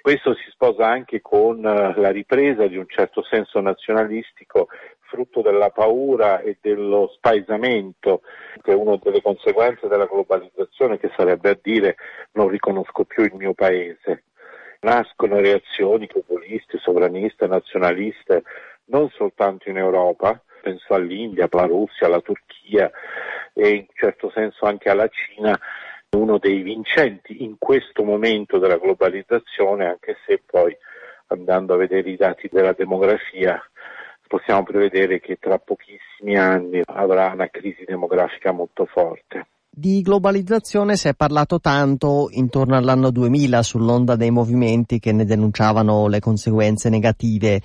Questo 0.00 0.34
si 0.34 0.48
sposa 0.50 0.86
anche 0.86 1.20
con 1.20 1.66
eh, 1.66 1.94
la 1.96 2.10
ripresa 2.10 2.68
di 2.68 2.76
un 2.76 2.86
certo 2.86 3.24
senso 3.24 3.58
nazionalistico 3.60 4.68
frutto 5.16 5.40
della 5.40 5.70
paura 5.70 6.40
e 6.40 6.58
dello 6.60 7.10
spaesamento, 7.14 8.20
che 8.60 8.72
è 8.72 8.74
una 8.74 8.98
delle 9.02 9.22
conseguenze 9.22 9.88
della 9.88 10.04
globalizzazione, 10.04 10.98
che 10.98 11.10
sarebbe 11.16 11.50
a 11.50 11.58
dire 11.60 11.96
non 12.32 12.48
riconosco 12.48 13.04
più 13.04 13.24
il 13.24 13.32
mio 13.34 13.54
paese. 13.54 14.24
Nascono 14.80 15.40
reazioni 15.40 16.06
populiste, 16.06 16.76
sovraniste, 16.78 17.46
nazionaliste, 17.46 18.42
non 18.86 19.08
soltanto 19.08 19.70
in 19.70 19.78
Europa, 19.78 20.38
penso 20.60 20.92
all'India, 20.92 21.48
alla 21.50 21.64
Russia, 21.64 22.06
alla 22.06 22.20
Turchia 22.20 22.90
e 23.54 23.68
in 23.70 23.86
certo 23.94 24.30
senso 24.34 24.66
anche 24.66 24.90
alla 24.90 25.08
Cina, 25.08 25.58
uno 26.10 26.38
dei 26.38 26.60
vincenti 26.60 27.42
in 27.42 27.56
questo 27.58 28.04
momento 28.04 28.58
della 28.58 28.76
globalizzazione, 28.76 29.86
anche 29.86 30.18
se 30.26 30.42
poi 30.44 30.76
andando 31.28 31.74
a 31.74 31.78
vedere 31.78 32.10
i 32.10 32.16
dati 32.16 32.48
della 32.52 32.72
demografia 32.72 33.60
possiamo 34.26 34.62
prevedere 34.62 35.20
che 35.20 35.36
tra 35.40 35.58
pochissimi 35.58 36.36
anni 36.36 36.82
avrà 36.84 37.32
una 37.32 37.48
crisi 37.48 37.84
demografica 37.84 38.52
molto 38.52 38.86
forte. 38.86 39.46
Di 39.70 40.00
globalizzazione 40.00 40.96
si 40.96 41.08
è 41.08 41.14
parlato 41.14 41.60
tanto 41.60 42.28
intorno 42.30 42.76
all'anno 42.76 43.10
2000 43.10 43.62
sull'onda 43.62 44.16
dei 44.16 44.30
movimenti 44.30 44.98
che 44.98 45.12
ne 45.12 45.24
denunciavano 45.24 46.08
le 46.08 46.18
conseguenze 46.18 46.88
negative. 46.88 47.60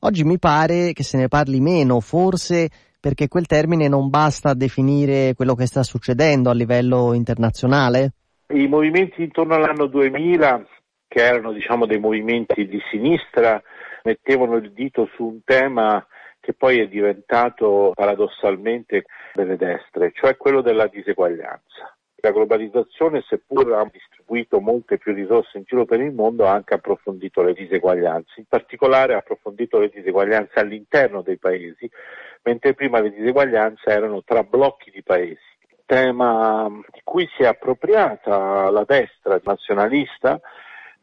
Oggi 0.00 0.24
mi 0.24 0.38
pare 0.38 0.92
che 0.92 1.02
se 1.02 1.16
ne 1.16 1.28
parli 1.28 1.60
meno, 1.60 2.00
forse 2.00 2.68
perché 3.00 3.28
quel 3.28 3.46
termine 3.46 3.88
non 3.88 4.10
basta 4.10 4.50
a 4.50 4.54
definire 4.54 5.34
quello 5.34 5.54
che 5.54 5.66
sta 5.66 5.82
succedendo 5.82 6.50
a 6.50 6.54
livello 6.54 7.14
internazionale? 7.14 8.12
I 8.48 8.66
movimenti 8.66 9.22
intorno 9.22 9.54
all'anno 9.54 9.86
2000, 9.86 10.66
che 11.08 11.20
erano 11.22 11.52
diciamo 11.52 11.86
dei 11.86 11.98
movimenti 11.98 12.66
di 12.66 12.78
sinistra, 12.90 13.62
mettevano 14.04 14.56
il 14.56 14.72
dito 14.72 15.08
su 15.14 15.24
un 15.24 15.42
tema 15.44 16.06
che 16.40 16.52
poi 16.52 16.78
è 16.78 16.88
diventato 16.88 17.92
paradossalmente 17.94 19.06
delle 19.32 19.56
destre, 19.56 20.12
cioè 20.14 20.36
quello 20.36 20.60
della 20.60 20.86
diseguaglianza. 20.86 21.96
La 22.16 22.30
globalizzazione, 22.30 23.22
seppur 23.26 23.72
ha 23.74 23.86
distribuito 23.90 24.60
molte 24.60 24.98
più 24.98 25.12
risorse 25.12 25.58
in 25.58 25.64
giro 25.66 25.84
per 25.84 26.00
il 26.00 26.12
mondo, 26.12 26.46
ha 26.46 26.52
anche 26.52 26.74
approfondito 26.74 27.42
le 27.42 27.52
diseguaglianze, 27.52 28.40
in 28.40 28.46
particolare 28.46 29.14
ha 29.14 29.18
approfondito 29.18 29.78
le 29.78 29.88
diseguaglianze 29.88 30.58
all'interno 30.58 31.22
dei 31.22 31.38
paesi, 31.38 31.90
mentre 32.42 32.74
prima 32.74 33.00
le 33.00 33.10
diseguaglianze 33.10 33.90
erano 33.90 34.22
tra 34.22 34.42
blocchi 34.42 34.90
di 34.90 35.02
paesi. 35.02 35.52
Tema 35.86 36.66
di 36.90 37.00
cui 37.04 37.28
si 37.36 37.42
è 37.42 37.46
appropriata 37.46 38.70
la 38.70 38.84
destra 38.84 39.38
nazionalista 39.44 40.40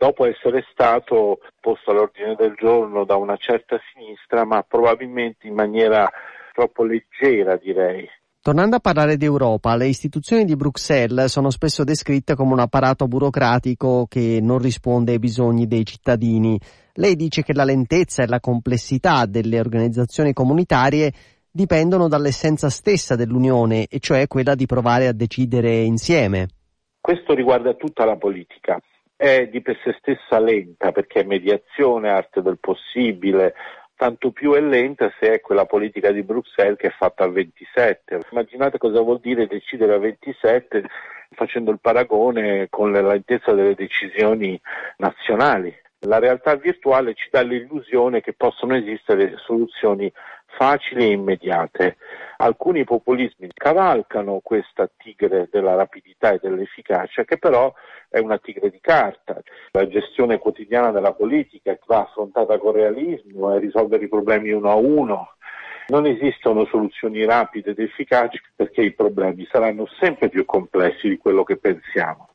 dopo 0.02 0.26
essere 0.26 0.66
stato 0.72 1.38
posto 1.60 1.92
all'ordine 1.92 2.34
del 2.34 2.56
giorno 2.58 3.06
da 3.06 3.18
una 3.18 3.38
certa 3.38 3.80
sinistra, 3.94 4.46
ma 4.46 4.64
probabilmente 4.64 5.46
in 5.46 5.54
maniera 5.54 6.10
troppo 6.54 6.84
leggera, 6.84 7.56
direi. 7.56 8.10
Tornando 8.42 8.78
a 8.78 8.80
parlare 8.80 9.16
di 9.16 9.26
Europa, 9.26 9.76
le 9.76 9.86
istituzioni 9.86 10.44
di 10.44 10.56
Bruxelles 10.56 11.30
sono 11.30 11.52
spesso 11.52 11.84
descritte 11.84 12.34
come 12.34 12.54
un 12.54 12.62
apparato 12.62 13.08
burocratico 13.08 14.08
che 14.10 14.40
non 14.42 14.58
risponde 14.58 15.12
ai 15.12 15.20
bisogni 15.20 15.68
dei 15.68 15.86
cittadini. 15.86 16.60
Lei 16.94 17.16
dice 17.16 17.44
che 17.44 17.54
la 17.54 17.64
lentezza 17.64 18.24
e 18.24 18.28
la 18.28 18.40
complessità 18.40 19.28
delle 19.28 19.60
organizzazioni 19.60 20.34
comunitarie 20.34 21.14
dipendono 21.52 22.08
dall'essenza 22.08 22.72
stessa 22.72 23.16
dell'Unione, 23.16 23.86
e 23.86 24.00
cioè 24.00 24.26
quella 24.26 24.56
di 24.56 24.66
provare 24.66 25.06
a 25.06 25.14
decidere 25.14 25.82
insieme. 25.82 26.48
Questo 27.00 27.36
riguarda 27.36 27.76
tutta 27.76 28.04
la 28.04 28.16
politica 28.16 28.82
è 29.22 29.46
di 29.50 29.62
per 29.62 29.80
sé 29.84 29.96
stessa 30.00 30.40
lenta 30.40 30.92
perché 30.92 31.20
è 31.20 31.24
mediazione, 31.24 32.10
arte 32.10 32.42
del 32.42 32.58
possibile, 32.58 33.54
tanto 33.96 34.32
più 34.32 34.54
è 34.54 34.60
lenta 34.60 35.14
se 35.20 35.34
è 35.34 35.42
quella 35.42 35.66
politica 35.66 36.12
di 36.12 36.24
Bruxelles 36.24 36.76
che 36.76 36.88
è 36.88 36.96
fatta 36.98 37.24
al 37.24 37.32
27. 37.32 38.22
Immaginate 38.32 38.80
cosa 38.80 39.00
vuol 39.02 39.20
dire 39.20 39.46
decidere 39.46 39.94
al 39.94 40.00
27 40.00 40.86
facendo 41.34 41.70
il 41.70 41.80
paragone 41.80 42.66
con 42.72 42.92
la 42.92 43.02
lentezza 43.02 43.54
delle 43.54 43.76
decisioni 43.76 44.60
nazionali. 44.98 45.72
La 46.06 46.18
realtà 46.18 46.56
virtuale 46.56 47.14
ci 47.14 47.28
dà 47.30 47.44
l'illusione 47.44 48.22
che 48.22 48.34
possono 48.34 48.76
esistere 48.76 49.36
soluzioni 49.38 50.12
facili 50.58 51.06
e 51.06 51.12
immediate. 51.12 51.98
Alcuni 52.38 52.84
populismi 52.84 53.50
cavalcano 53.54 54.40
questa 54.42 54.90
tigre 54.98 55.48
della 55.52 55.76
rapidità 55.76 56.32
e 56.32 56.40
dell'efficacia 56.42 57.24
che 57.24 57.38
però 57.38 57.74
è 58.10 58.20
una 58.20 58.38
tigre 58.38 58.70
di 58.70 58.80
carta. 58.82 59.42
La 59.72 59.88
gestione 59.88 60.38
quotidiana 60.38 60.92
della 60.92 61.14
politica 61.14 61.78
va 61.86 62.02
affrontata 62.02 62.58
con 62.58 62.74
realismo 62.74 63.54
e 63.54 63.60
risolvere 63.60 64.06
i 64.06 64.10
problemi 64.10 64.52
uno 64.52 64.70
a 64.70 64.76
uno. 64.76 65.36
Non 65.88 66.06
esistono 66.06 66.66
soluzioni 66.66 67.26
rapide 67.26 67.72
ed 67.72 67.80
efficaci 67.80 68.40
perché 68.56 68.82
i 68.82 68.94
problemi 68.94 69.48
saranno 69.52 69.88
sempre 70.00 70.30
più 70.30 70.46
complessi 70.46 71.10
di 71.10 71.18
quello 71.18 71.44
che 71.44 71.58
pensiamo. 71.58 72.31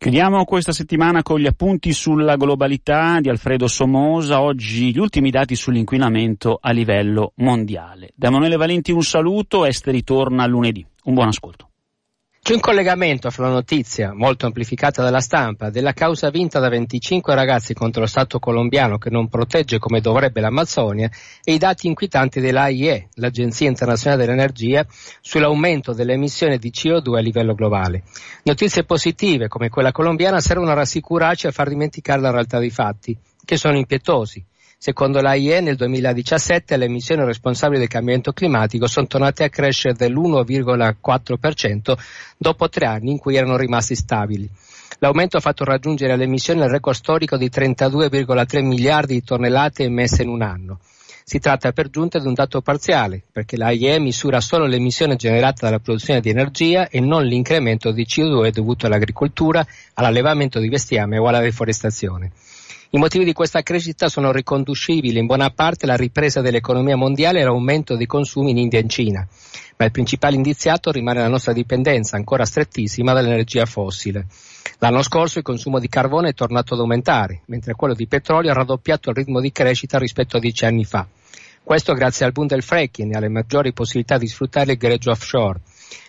Chiudiamo 0.00 0.46
questa 0.46 0.72
settimana 0.72 1.22
con 1.22 1.38
gli 1.38 1.46
appunti 1.46 1.92
sulla 1.92 2.36
globalità 2.36 3.20
di 3.20 3.28
Alfredo 3.28 3.66
Somosa, 3.66 4.40
oggi 4.40 4.94
gli 4.94 4.98
ultimi 4.98 5.28
dati 5.28 5.54
sull'inquinamento 5.54 6.58
a 6.58 6.70
livello 6.70 7.34
mondiale. 7.34 8.08
Da 8.14 8.28
Emanuele 8.28 8.56
Valenti 8.56 8.92
un 8.92 9.02
saluto, 9.02 9.66
Esteri 9.66 10.02
torna 10.02 10.46
lunedì. 10.46 10.82
Un 11.04 11.12
buon 11.12 11.28
ascolto. 11.28 11.69
C'è 12.42 12.54
un 12.54 12.60
collegamento 12.60 13.30
fra 13.30 13.48
la 13.48 13.52
notizia, 13.52 14.14
molto 14.14 14.46
amplificata 14.46 15.02
dalla 15.02 15.20
stampa, 15.20 15.68
della 15.68 15.92
causa 15.92 16.30
vinta 16.30 16.58
da 16.58 16.70
25 16.70 17.34
ragazzi 17.34 17.74
contro 17.74 18.00
lo 18.00 18.06
Stato 18.06 18.38
colombiano 18.38 18.96
che 18.96 19.10
non 19.10 19.28
protegge 19.28 19.78
come 19.78 20.00
dovrebbe 20.00 20.40
l'Amazzonia 20.40 21.10
e 21.44 21.52
i 21.52 21.58
dati 21.58 21.86
inquietanti 21.86 22.40
dell'AIE, 22.40 23.08
l'Agenzia 23.16 23.68
Internazionale 23.68 24.24
dell'Energia, 24.24 24.86
sull'aumento 25.20 25.92
delle 25.92 26.14
emissioni 26.14 26.56
di 26.56 26.72
CO2 26.74 27.16
a 27.16 27.20
livello 27.20 27.54
globale. 27.54 28.04
Notizie 28.44 28.84
positive 28.84 29.46
come 29.46 29.68
quella 29.68 29.92
colombiana 29.92 30.40
servono 30.40 30.70
a 30.70 30.74
rassicurarci 30.74 31.44
e 31.44 31.50
a 31.50 31.52
far 31.52 31.68
dimenticare 31.68 32.22
la 32.22 32.30
realtà 32.30 32.58
dei 32.58 32.70
fatti, 32.70 33.16
che 33.44 33.58
sono 33.58 33.76
impietosi. 33.76 34.42
Secondo 34.82 35.20
l'AIE 35.20 35.60
nel 35.60 35.76
2017 35.76 36.78
le 36.78 36.86
emissioni 36.86 37.22
responsabili 37.22 37.80
del 37.80 37.88
cambiamento 37.88 38.32
climatico 38.32 38.86
sono 38.86 39.06
tornate 39.06 39.44
a 39.44 39.50
crescere 39.50 39.92
dell'1,4% 39.92 41.98
dopo 42.38 42.68
tre 42.70 42.86
anni 42.86 43.10
in 43.10 43.18
cui 43.18 43.36
erano 43.36 43.58
rimasti 43.58 43.94
stabili. 43.94 44.48
L'aumento 45.00 45.36
ha 45.36 45.40
fatto 45.40 45.64
raggiungere 45.64 46.16
le 46.16 46.24
emissioni 46.24 46.62
il 46.62 46.70
record 46.70 46.96
storico 46.96 47.36
di 47.36 47.50
32,3 47.50 48.64
miliardi 48.64 49.12
di 49.12 49.22
tonnellate 49.22 49.84
emesse 49.84 50.22
in 50.22 50.30
un 50.30 50.40
anno. 50.40 50.78
Si 51.24 51.38
tratta 51.38 51.72
per 51.72 51.90
giunta 51.90 52.18
di 52.18 52.26
un 52.26 52.32
dato 52.32 52.62
parziale, 52.62 53.22
perché 53.30 53.58
l'AIE 53.58 54.00
misura 54.00 54.40
solo 54.40 54.64
l'emissione 54.64 55.16
generata 55.16 55.66
dalla 55.66 55.80
produzione 55.80 56.22
di 56.22 56.30
energia 56.30 56.88
e 56.88 57.00
non 57.00 57.26
l'incremento 57.26 57.92
di 57.92 58.06
CO2 58.08 58.48
dovuto 58.48 58.86
all'agricoltura, 58.86 59.62
all'allevamento 59.92 60.58
di 60.58 60.70
bestiame 60.70 61.18
o 61.18 61.26
alla 61.26 61.40
deforestazione. 61.40 62.32
I 62.92 62.98
motivi 62.98 63.24
di 63.24 63.32
questa 63.32 63.62
crescita 63.62 64.08
sono 64.08 64.32
riconducibili 64.32 65.16
in 65.16 65.26
buona 65.26 65.50
parte 65.50 65.84
alla 65.84 65.94
ripresa 65.94 66.40
dell'economia 66.40 66.96
mondiale 66.96 67.38
e 67.38 67.42
all'aumento 67.42 67.94
dei 67.94 68.06
consumi 68.06 68.50
in 68.50 68.58
India 68.58 68.80
e 68.80 68.82
in 68.82 68.88
Cina, 68.88 69.28
ma 69.76 69.84
il 69.84 69.92
principale 69.92 70.34
indiziato 70.34 70.90
rimane 70.90 71.20
la 71.20 71.28
nostra 71.28 71.52
dipendenza 71.52 72.16
ancora 72.16 72.44
strettissima 72.44 73.12
dall'energia 73.12 73.64
fossile. 73.64 74.26
L'anno 74.78 75.02
scorso 75.02 75.38
il 75.38 75.44
consumo 75.44 75.78
di 75.78 75.88
carbone 75.88 76.30
è 76.30 76.34
tornato 76.34 76.74
ad 76.74 76.80
aumentare, 76.80 77.42
mentre 77.46 77.74
quello 77.74 77.94
di 77.94 78.08
petrolio 78.08 78.50
ha 78.50 78.54
raddoppiato 78.54 79.10
il 79.10 79.16
ritmo 79.16 79.40
di 79.40 79.52
crescita 79.52 79.96
rispetto 79.96 80.38
a 80.38 80.40
dieci 80.40 80.64
anni 80.64 80.84
fa. 80.84 81.06
Questo 81.62 81.92
grazie 81.92 82.26
al 82.26 82.32
boom 82.32 82.48
del 82.48 82.64
fracking 82.64 83.14
e 83.14 83.16
alle 83.16 83.28
maggiori 83.28 83.72
possibilità 83.72 84.18
di 84.18 84.26
sfruttare 84.26 84.72
il 84.72 84.78
greggio 84.78 85.12
offshore. 85.12 85.60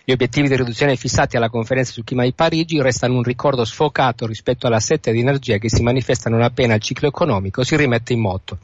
Gli 0.04 0.12
obiettivi 0.12 0.48
di 0.48 0.56
riduzione 0.56 0.96
fissati 0.96 1.36
alla 1.36 1.48
conferenza 1.48 1.92
sul 1.92 2.04
clima 2.04 2.24
di 2.24 2.32
Parigi 2.32 2.80
restano 2.80 3.14
un 3.14 3.22
ricordo 3.22 3.64
sfocato 3.64 4.26
rispetto 4.26 4.66
alla 4.66 4.80
sette 4.80 5.12
di 5.12 5.20
energia 5.20 5.58
che 5.58 5.68
si 5.68 5.82
manifesta 5.82 6.28
non 6.28 6.42
appena 6.42 6.74
il 6.74 6.80
ciclo 6.80 7.08
economico 7.08 7.62
si 7.64 7.76
rimette 7.76 8.12
in 8.12 8.20
moto. 8.20 8.58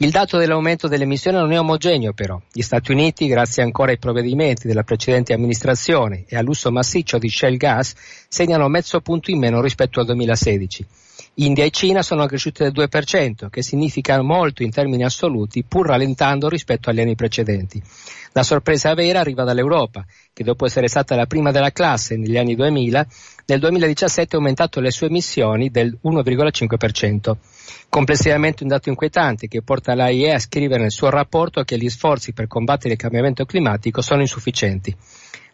Il 0.00 0.10
dato 0.10 0.38
dell'aumento 0.38 0.86
delle 0.86 1.02
emissioni 1.02 1.38
non 1.38 1.50
è 1.50 1.58
omogeneo 1.58 2.12
però. 2.12 2.40
Gli 2.52 2.62
Stati 2.62 2.92
Uniti, 2.92 3.26
grazie 3.26 3.64
ancora 3.64 3.90
ai 3.90 3.98
provvedimenti 3.98 4.68
della 4.68 4.84
precedente 4.84 5.32
amministrazione 5.32 6.24
e 6.28 6.36
all'uso 6.36 6.70
massiccio 6.70 7.18
di 7.18 7.28
shale 7.28 7.56
gas, 7.56 7.94
segnano 8.28 8.68
mezzo 8.68 9.00
punto 9.00 9.32
in 9.32 9.40
meno 9.40 9.60
rispetto 9.60 9.98
al 9.98 10.06
2016. 10.06 10.86
India 11.40 11.64
e 11.64 11.70
Cina 11.70 12.02
sono 12.02 12.26
cresciute 12.26 12.68
del 12.68 12.72
2%, 12.88 13.48
che 13.48 13.62
significa 13.62 14.20
molto 14.22 14.64
in 14.64 14.70
termini 14.70 15.04
assoluti, 15.04 15.62
pur 15.62 15.86
rallentando 15.86 16.48
rispetto 16.48 16.90
agli 16.90 17.00
anni 17.00 17.14
precedenti. 17.14 17.80
La 18.32 18.42
sorpresa 18.42 18.92
vera 18.94 19.20
arriva 19.20 19.44
dall'Europa, 19.44 20.04
che 20.32 20.42
dopo 20.42 20.66
essere 20.66 20.88
stata 20.88 21.14
la 21.14 21.26
prima 21.26 21.52
della 21.52 21.70
classe 21.70 22.16
negli 22.16 22.36
anni 22.36 22.56
2000, 22.56 23.06
nel 23.46 23.60
2017 23.60 24.34
ha 24.34 24.38
aumentato 24.38 24.80
le 24.80 24.90
sue 24.90 25.06
emissioni 25.06 25.70
del 25.70 25.96
1,5%. 26.02 27.36
Complessivamente 27.88 28.64
un 28.64 28.70
dato 28.70 28.88
inquietante 28.88 29.46
che 29.46 29.62
porta 29.62 29.94
l'AIE 29.94 30.34
a 30.34 30.38
scrivere 30.40 30.82
nel 30.82 30.90
suo 30.90 31.08
rapporto 31.08 31.62
che 31.62 31.78
gli 31.78 31.88
sforzi 31.88 32.32
per 32.32 32.48
combattere 32.48 32.94
il 32.94 32.98
cambiamento 32.98 33.44
climatico 33.44 34.02
sono 34.02 34.22
insufficienti. 34.22 34.92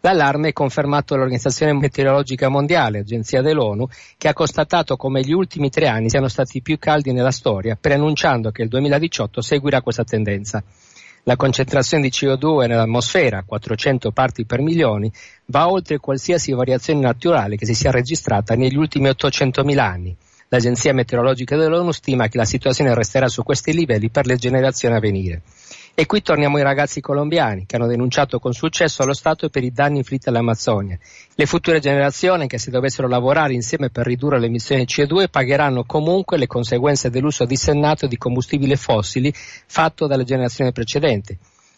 L'allarme 0.05 0.49
è 0.49 0.53
confermato 0.53 1.15
dall'Organizzazione 1.15 1.73
Meteorologica 1.73 2.47
Mondiale, 2.47 2.99
agenzia 2.99 3.41
dell'ONU, 3.41 3.87
che 4.19 4.27
ha 4.27 4.33
constatato 4.33 4.97
come 4.97 5.21
gli 5.21 5.31
ultimi 5.31 5.71
tre 5.71 5.87
anni 5.87 6.11
siano 6.11 6.27
stati 6.27 6.61
più 6.61 6.77
caldi 6.77 7.11
nella 7.11 7.31
storia, 7.31 7.75
preannunciando 7.75 8.51
che 8.51 8.61
il 8.61 8.67
2018 8.67 9.41
seguirà 9.41 9.81
questa 9.81 10.03
tendenza. 10.03 10.63
La 11.23 11.35
concentrazione 11.35 12.03
di 12.03 12.11
CO2 12.11 12.67
nell'atmosfera, 12.67 13.41
400 13.47 14.11
parti 14.11 14.45
per 14.45 14.61
milioni, 14.61 15.11
va 15.45 15.71
oltre 15.71 15.97
qualsiasi 15.97 16.51
variazione 16.51 16.99
naturale 16.99 17.55
che 17.55 17.65
si 17.65 17.73
sia 17.73 17.89
registrata 17.89 18.53
negli 18.53 18.75
ultimi 18.75 19.09
800.000 19.09 19.79
anni. 19.79 20.15
L'Agenzia 20.49 20.93
Meteorologica 20.93 21.57
dell'ONU 21.57 21.89
stima 21.89 22.27
che 22.27 22.37
la 22.37 22.45
situazione 22.45 22.93
resterà 22.93 23.27
su 23.27 23.41
questi 23.41 23.73
livelli 23.73 24.11
per 24.11 24.27
le 24.27 24.35
generazioni 24.35 24.93
a 24.93 24.99
venire. 24.99 25.41
E 25.97 26.05
qui 26.07 26.21
torniamo 26.21 26.57
ai 26.57 26.63
ragazzi 26.63 26.99
colombiani 26.99 27.65
che 27.65 27.77
hanno 27.77 27.87
denunciato 27.87 28.37
con 28.37 28.51
successo 28.51 29.01
allo 29.01 29.13
Stato 29.13 29.47
per 29.47 29.63
i 29.63 29.71
danni 29.71 29.99
inflitti 29.99 30.27
all'Amazzonia. 30.27 30.99
Le 31.33 31.45
future 31.45 31.79
generazioni 31.79 32.47
che 32.47 32.57
se 32.57 32.69
dovessero 32.69 33.07
lavorare 33.07 33.53
insieme 33.53 33.89
per 33.89 34.05
ridurre 34.05 34.37
le 34.37 34.47
emissioni 34.47 34.83
CO2 34.83 35.29
pagheranno 35.29 35.85
comunque 35.85 36.37
le 36.37 36.47
conseguenze 36.47 37.09
dell'uso 37.09 37.45
dissennato 37.45 38.07
di 38.07 38.17
combustibili 38.17 38.75
fossili 38.75 39.33
fatto 39.33 40.05
dalle 40.05 40.25
generazioni 40.25 40.73
precedenti. 40.73 41.37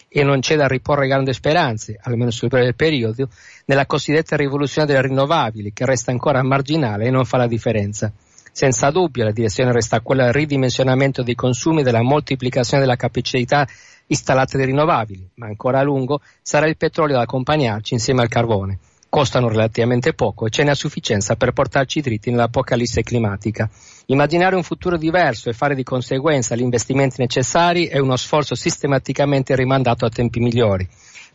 E 0.09 0.23
non 0.23 0.39
c'è 0.39 0.55
da 0.55 0.65
riporre 0.65 1.05
grandi 1.05 1.31
speranze, 1.31 1.99
almeno 2.01 2.31
sul 2.31 2.47
breve 2.47 2.73
periodo, 2.73 3.29
nella 3.65 3.85
cosiddetta 3.85 4.35
rivoluzione 4.35 4.87
delle 4.87 5.03
rinnovabili 5.03 5.73
che 5.73 5.85
resta 5.85 6.09
ancora 6.09 6.41
marginale 6.41 7.05
e 7.05 7.11
non 7.11 7.23
fa 7.23 7.37
la 7.37 7.45
differenza. 7.45 8.11
Senza 8.51 8.89
dubbio 8.89 9.23
la 9.23 9.31
direzione 9.31 9.71
resta 9.71 10.01
quella 10.01 10.23
del 10.23 10.33
ridimensionamento 10.33 11.21
dei 11.21 11.35
consumi 11.35 11.81
e 11.81 11.83
della 11.83 12.01
moltiplicazione 12.01 12.81
della 12.81 12.95
capacità 12.95 13.67
installate 14.07 14.57
delle 14.57 14.69
rinnovabili, 14.69 15.29
ma 15.35 15.47
ancora 15.47 15.79
a 15.79 15.83
lungo 15.83 16.21
sarà 16.41 16.67
il 16.67 16.77
petrolio 16.77 17.15
ad 17.15 17.23
accompagnarci 17.23 17.93
insieme 17.93 18.21
al 18.21 18.27
carbone. 18.27 18.79
Costano 19.09 19.47
relativamente 19.47 20.13
poco 20.13 20.45
e 20.45 20.49
ce 20.49 20.63
n'è 20.63 20.71
a 20.71 20.75
sufficienza 20.75 21.35
per 21.35 21.53
portarci 21.53 22.01
dritti 22.01 22.29
nell'apocalisse 22.29 23.03
climatica. 23.03 23.69
Immaginare 24.07 24.55
un 24.55 24.63
futuro 24.63 24.97
diverso 24.97 25.49
e 25.49 25.53
fare 25.53 25.75
di 25.75 25.83
conseguenza 25.83 26.55
gli 26.55 26.61
investimenti 26.61 27.15
necessari 27.19 27.87
è 27.87 27.99
uno 27.99 28.17
sforzo 28.17 28.53
sistematicamente 28.53 29.55
rimandato 29.55 30.05
a 30.05 30.09
tempi 30.09 30.39
migliori. 30.39 30.87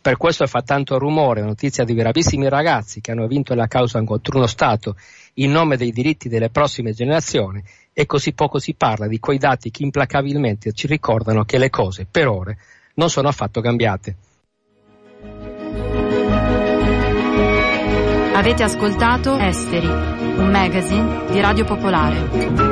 Per 0.02 0.16
questo 0.16 0.46
fa 0.46 0.62
tanto 0.62 0.98
rumore 0.98 1.40
la 1.40 1.46
notizia 1.46 1.84
di 1.84 1.94
bravissimi 1.94 2.48
ragazzi 2.48 3.00
che 3.00 3.12
hanno 3.12 3.28
vinto 3.28 3.54
la 3.54 3.68
causa 3.68 4.02
contro 4.02 4.36
uno 4.36 4.48
Stato 4.48 4.96
in 5.34 5.52
nome 5.52 5.76
dei 5.76 5.92
diritti 5.92 6.28
delle 6.28 6.50
prossime 6.50 6.92
generazioni 6.92 7.62
e 7.92 8.06
così 8.06 8.32
poco 8.32 8.58
si 8.58 8.74
parla 8.74 9.06
di 9.06 9.18
quei 9.18 9.38
dati 9.38 9.70
che 9.70 9.82
implacabilmente 9.82 10.72
ci 10.72 10.86
ricordano 10.86 11.44
che 11.44 11.58
le 11.58 11.70
cose, 11.70 12.06
per 12.10 12.28
ore, 12.28 12.58
non 12.94 13.10
sono 13.10 13.28
affatto 13.28 13.60
cambiate. 13.60 14.16
Avete 18.34 18.62
ascoltato 18.62 19.36
Esteri, 19.36 19.86
un 19.86 20.48
magazine 20.50 21.30
di 21.30 21.40
Radio 21.40 21.64
Popolare. 21.64 22.71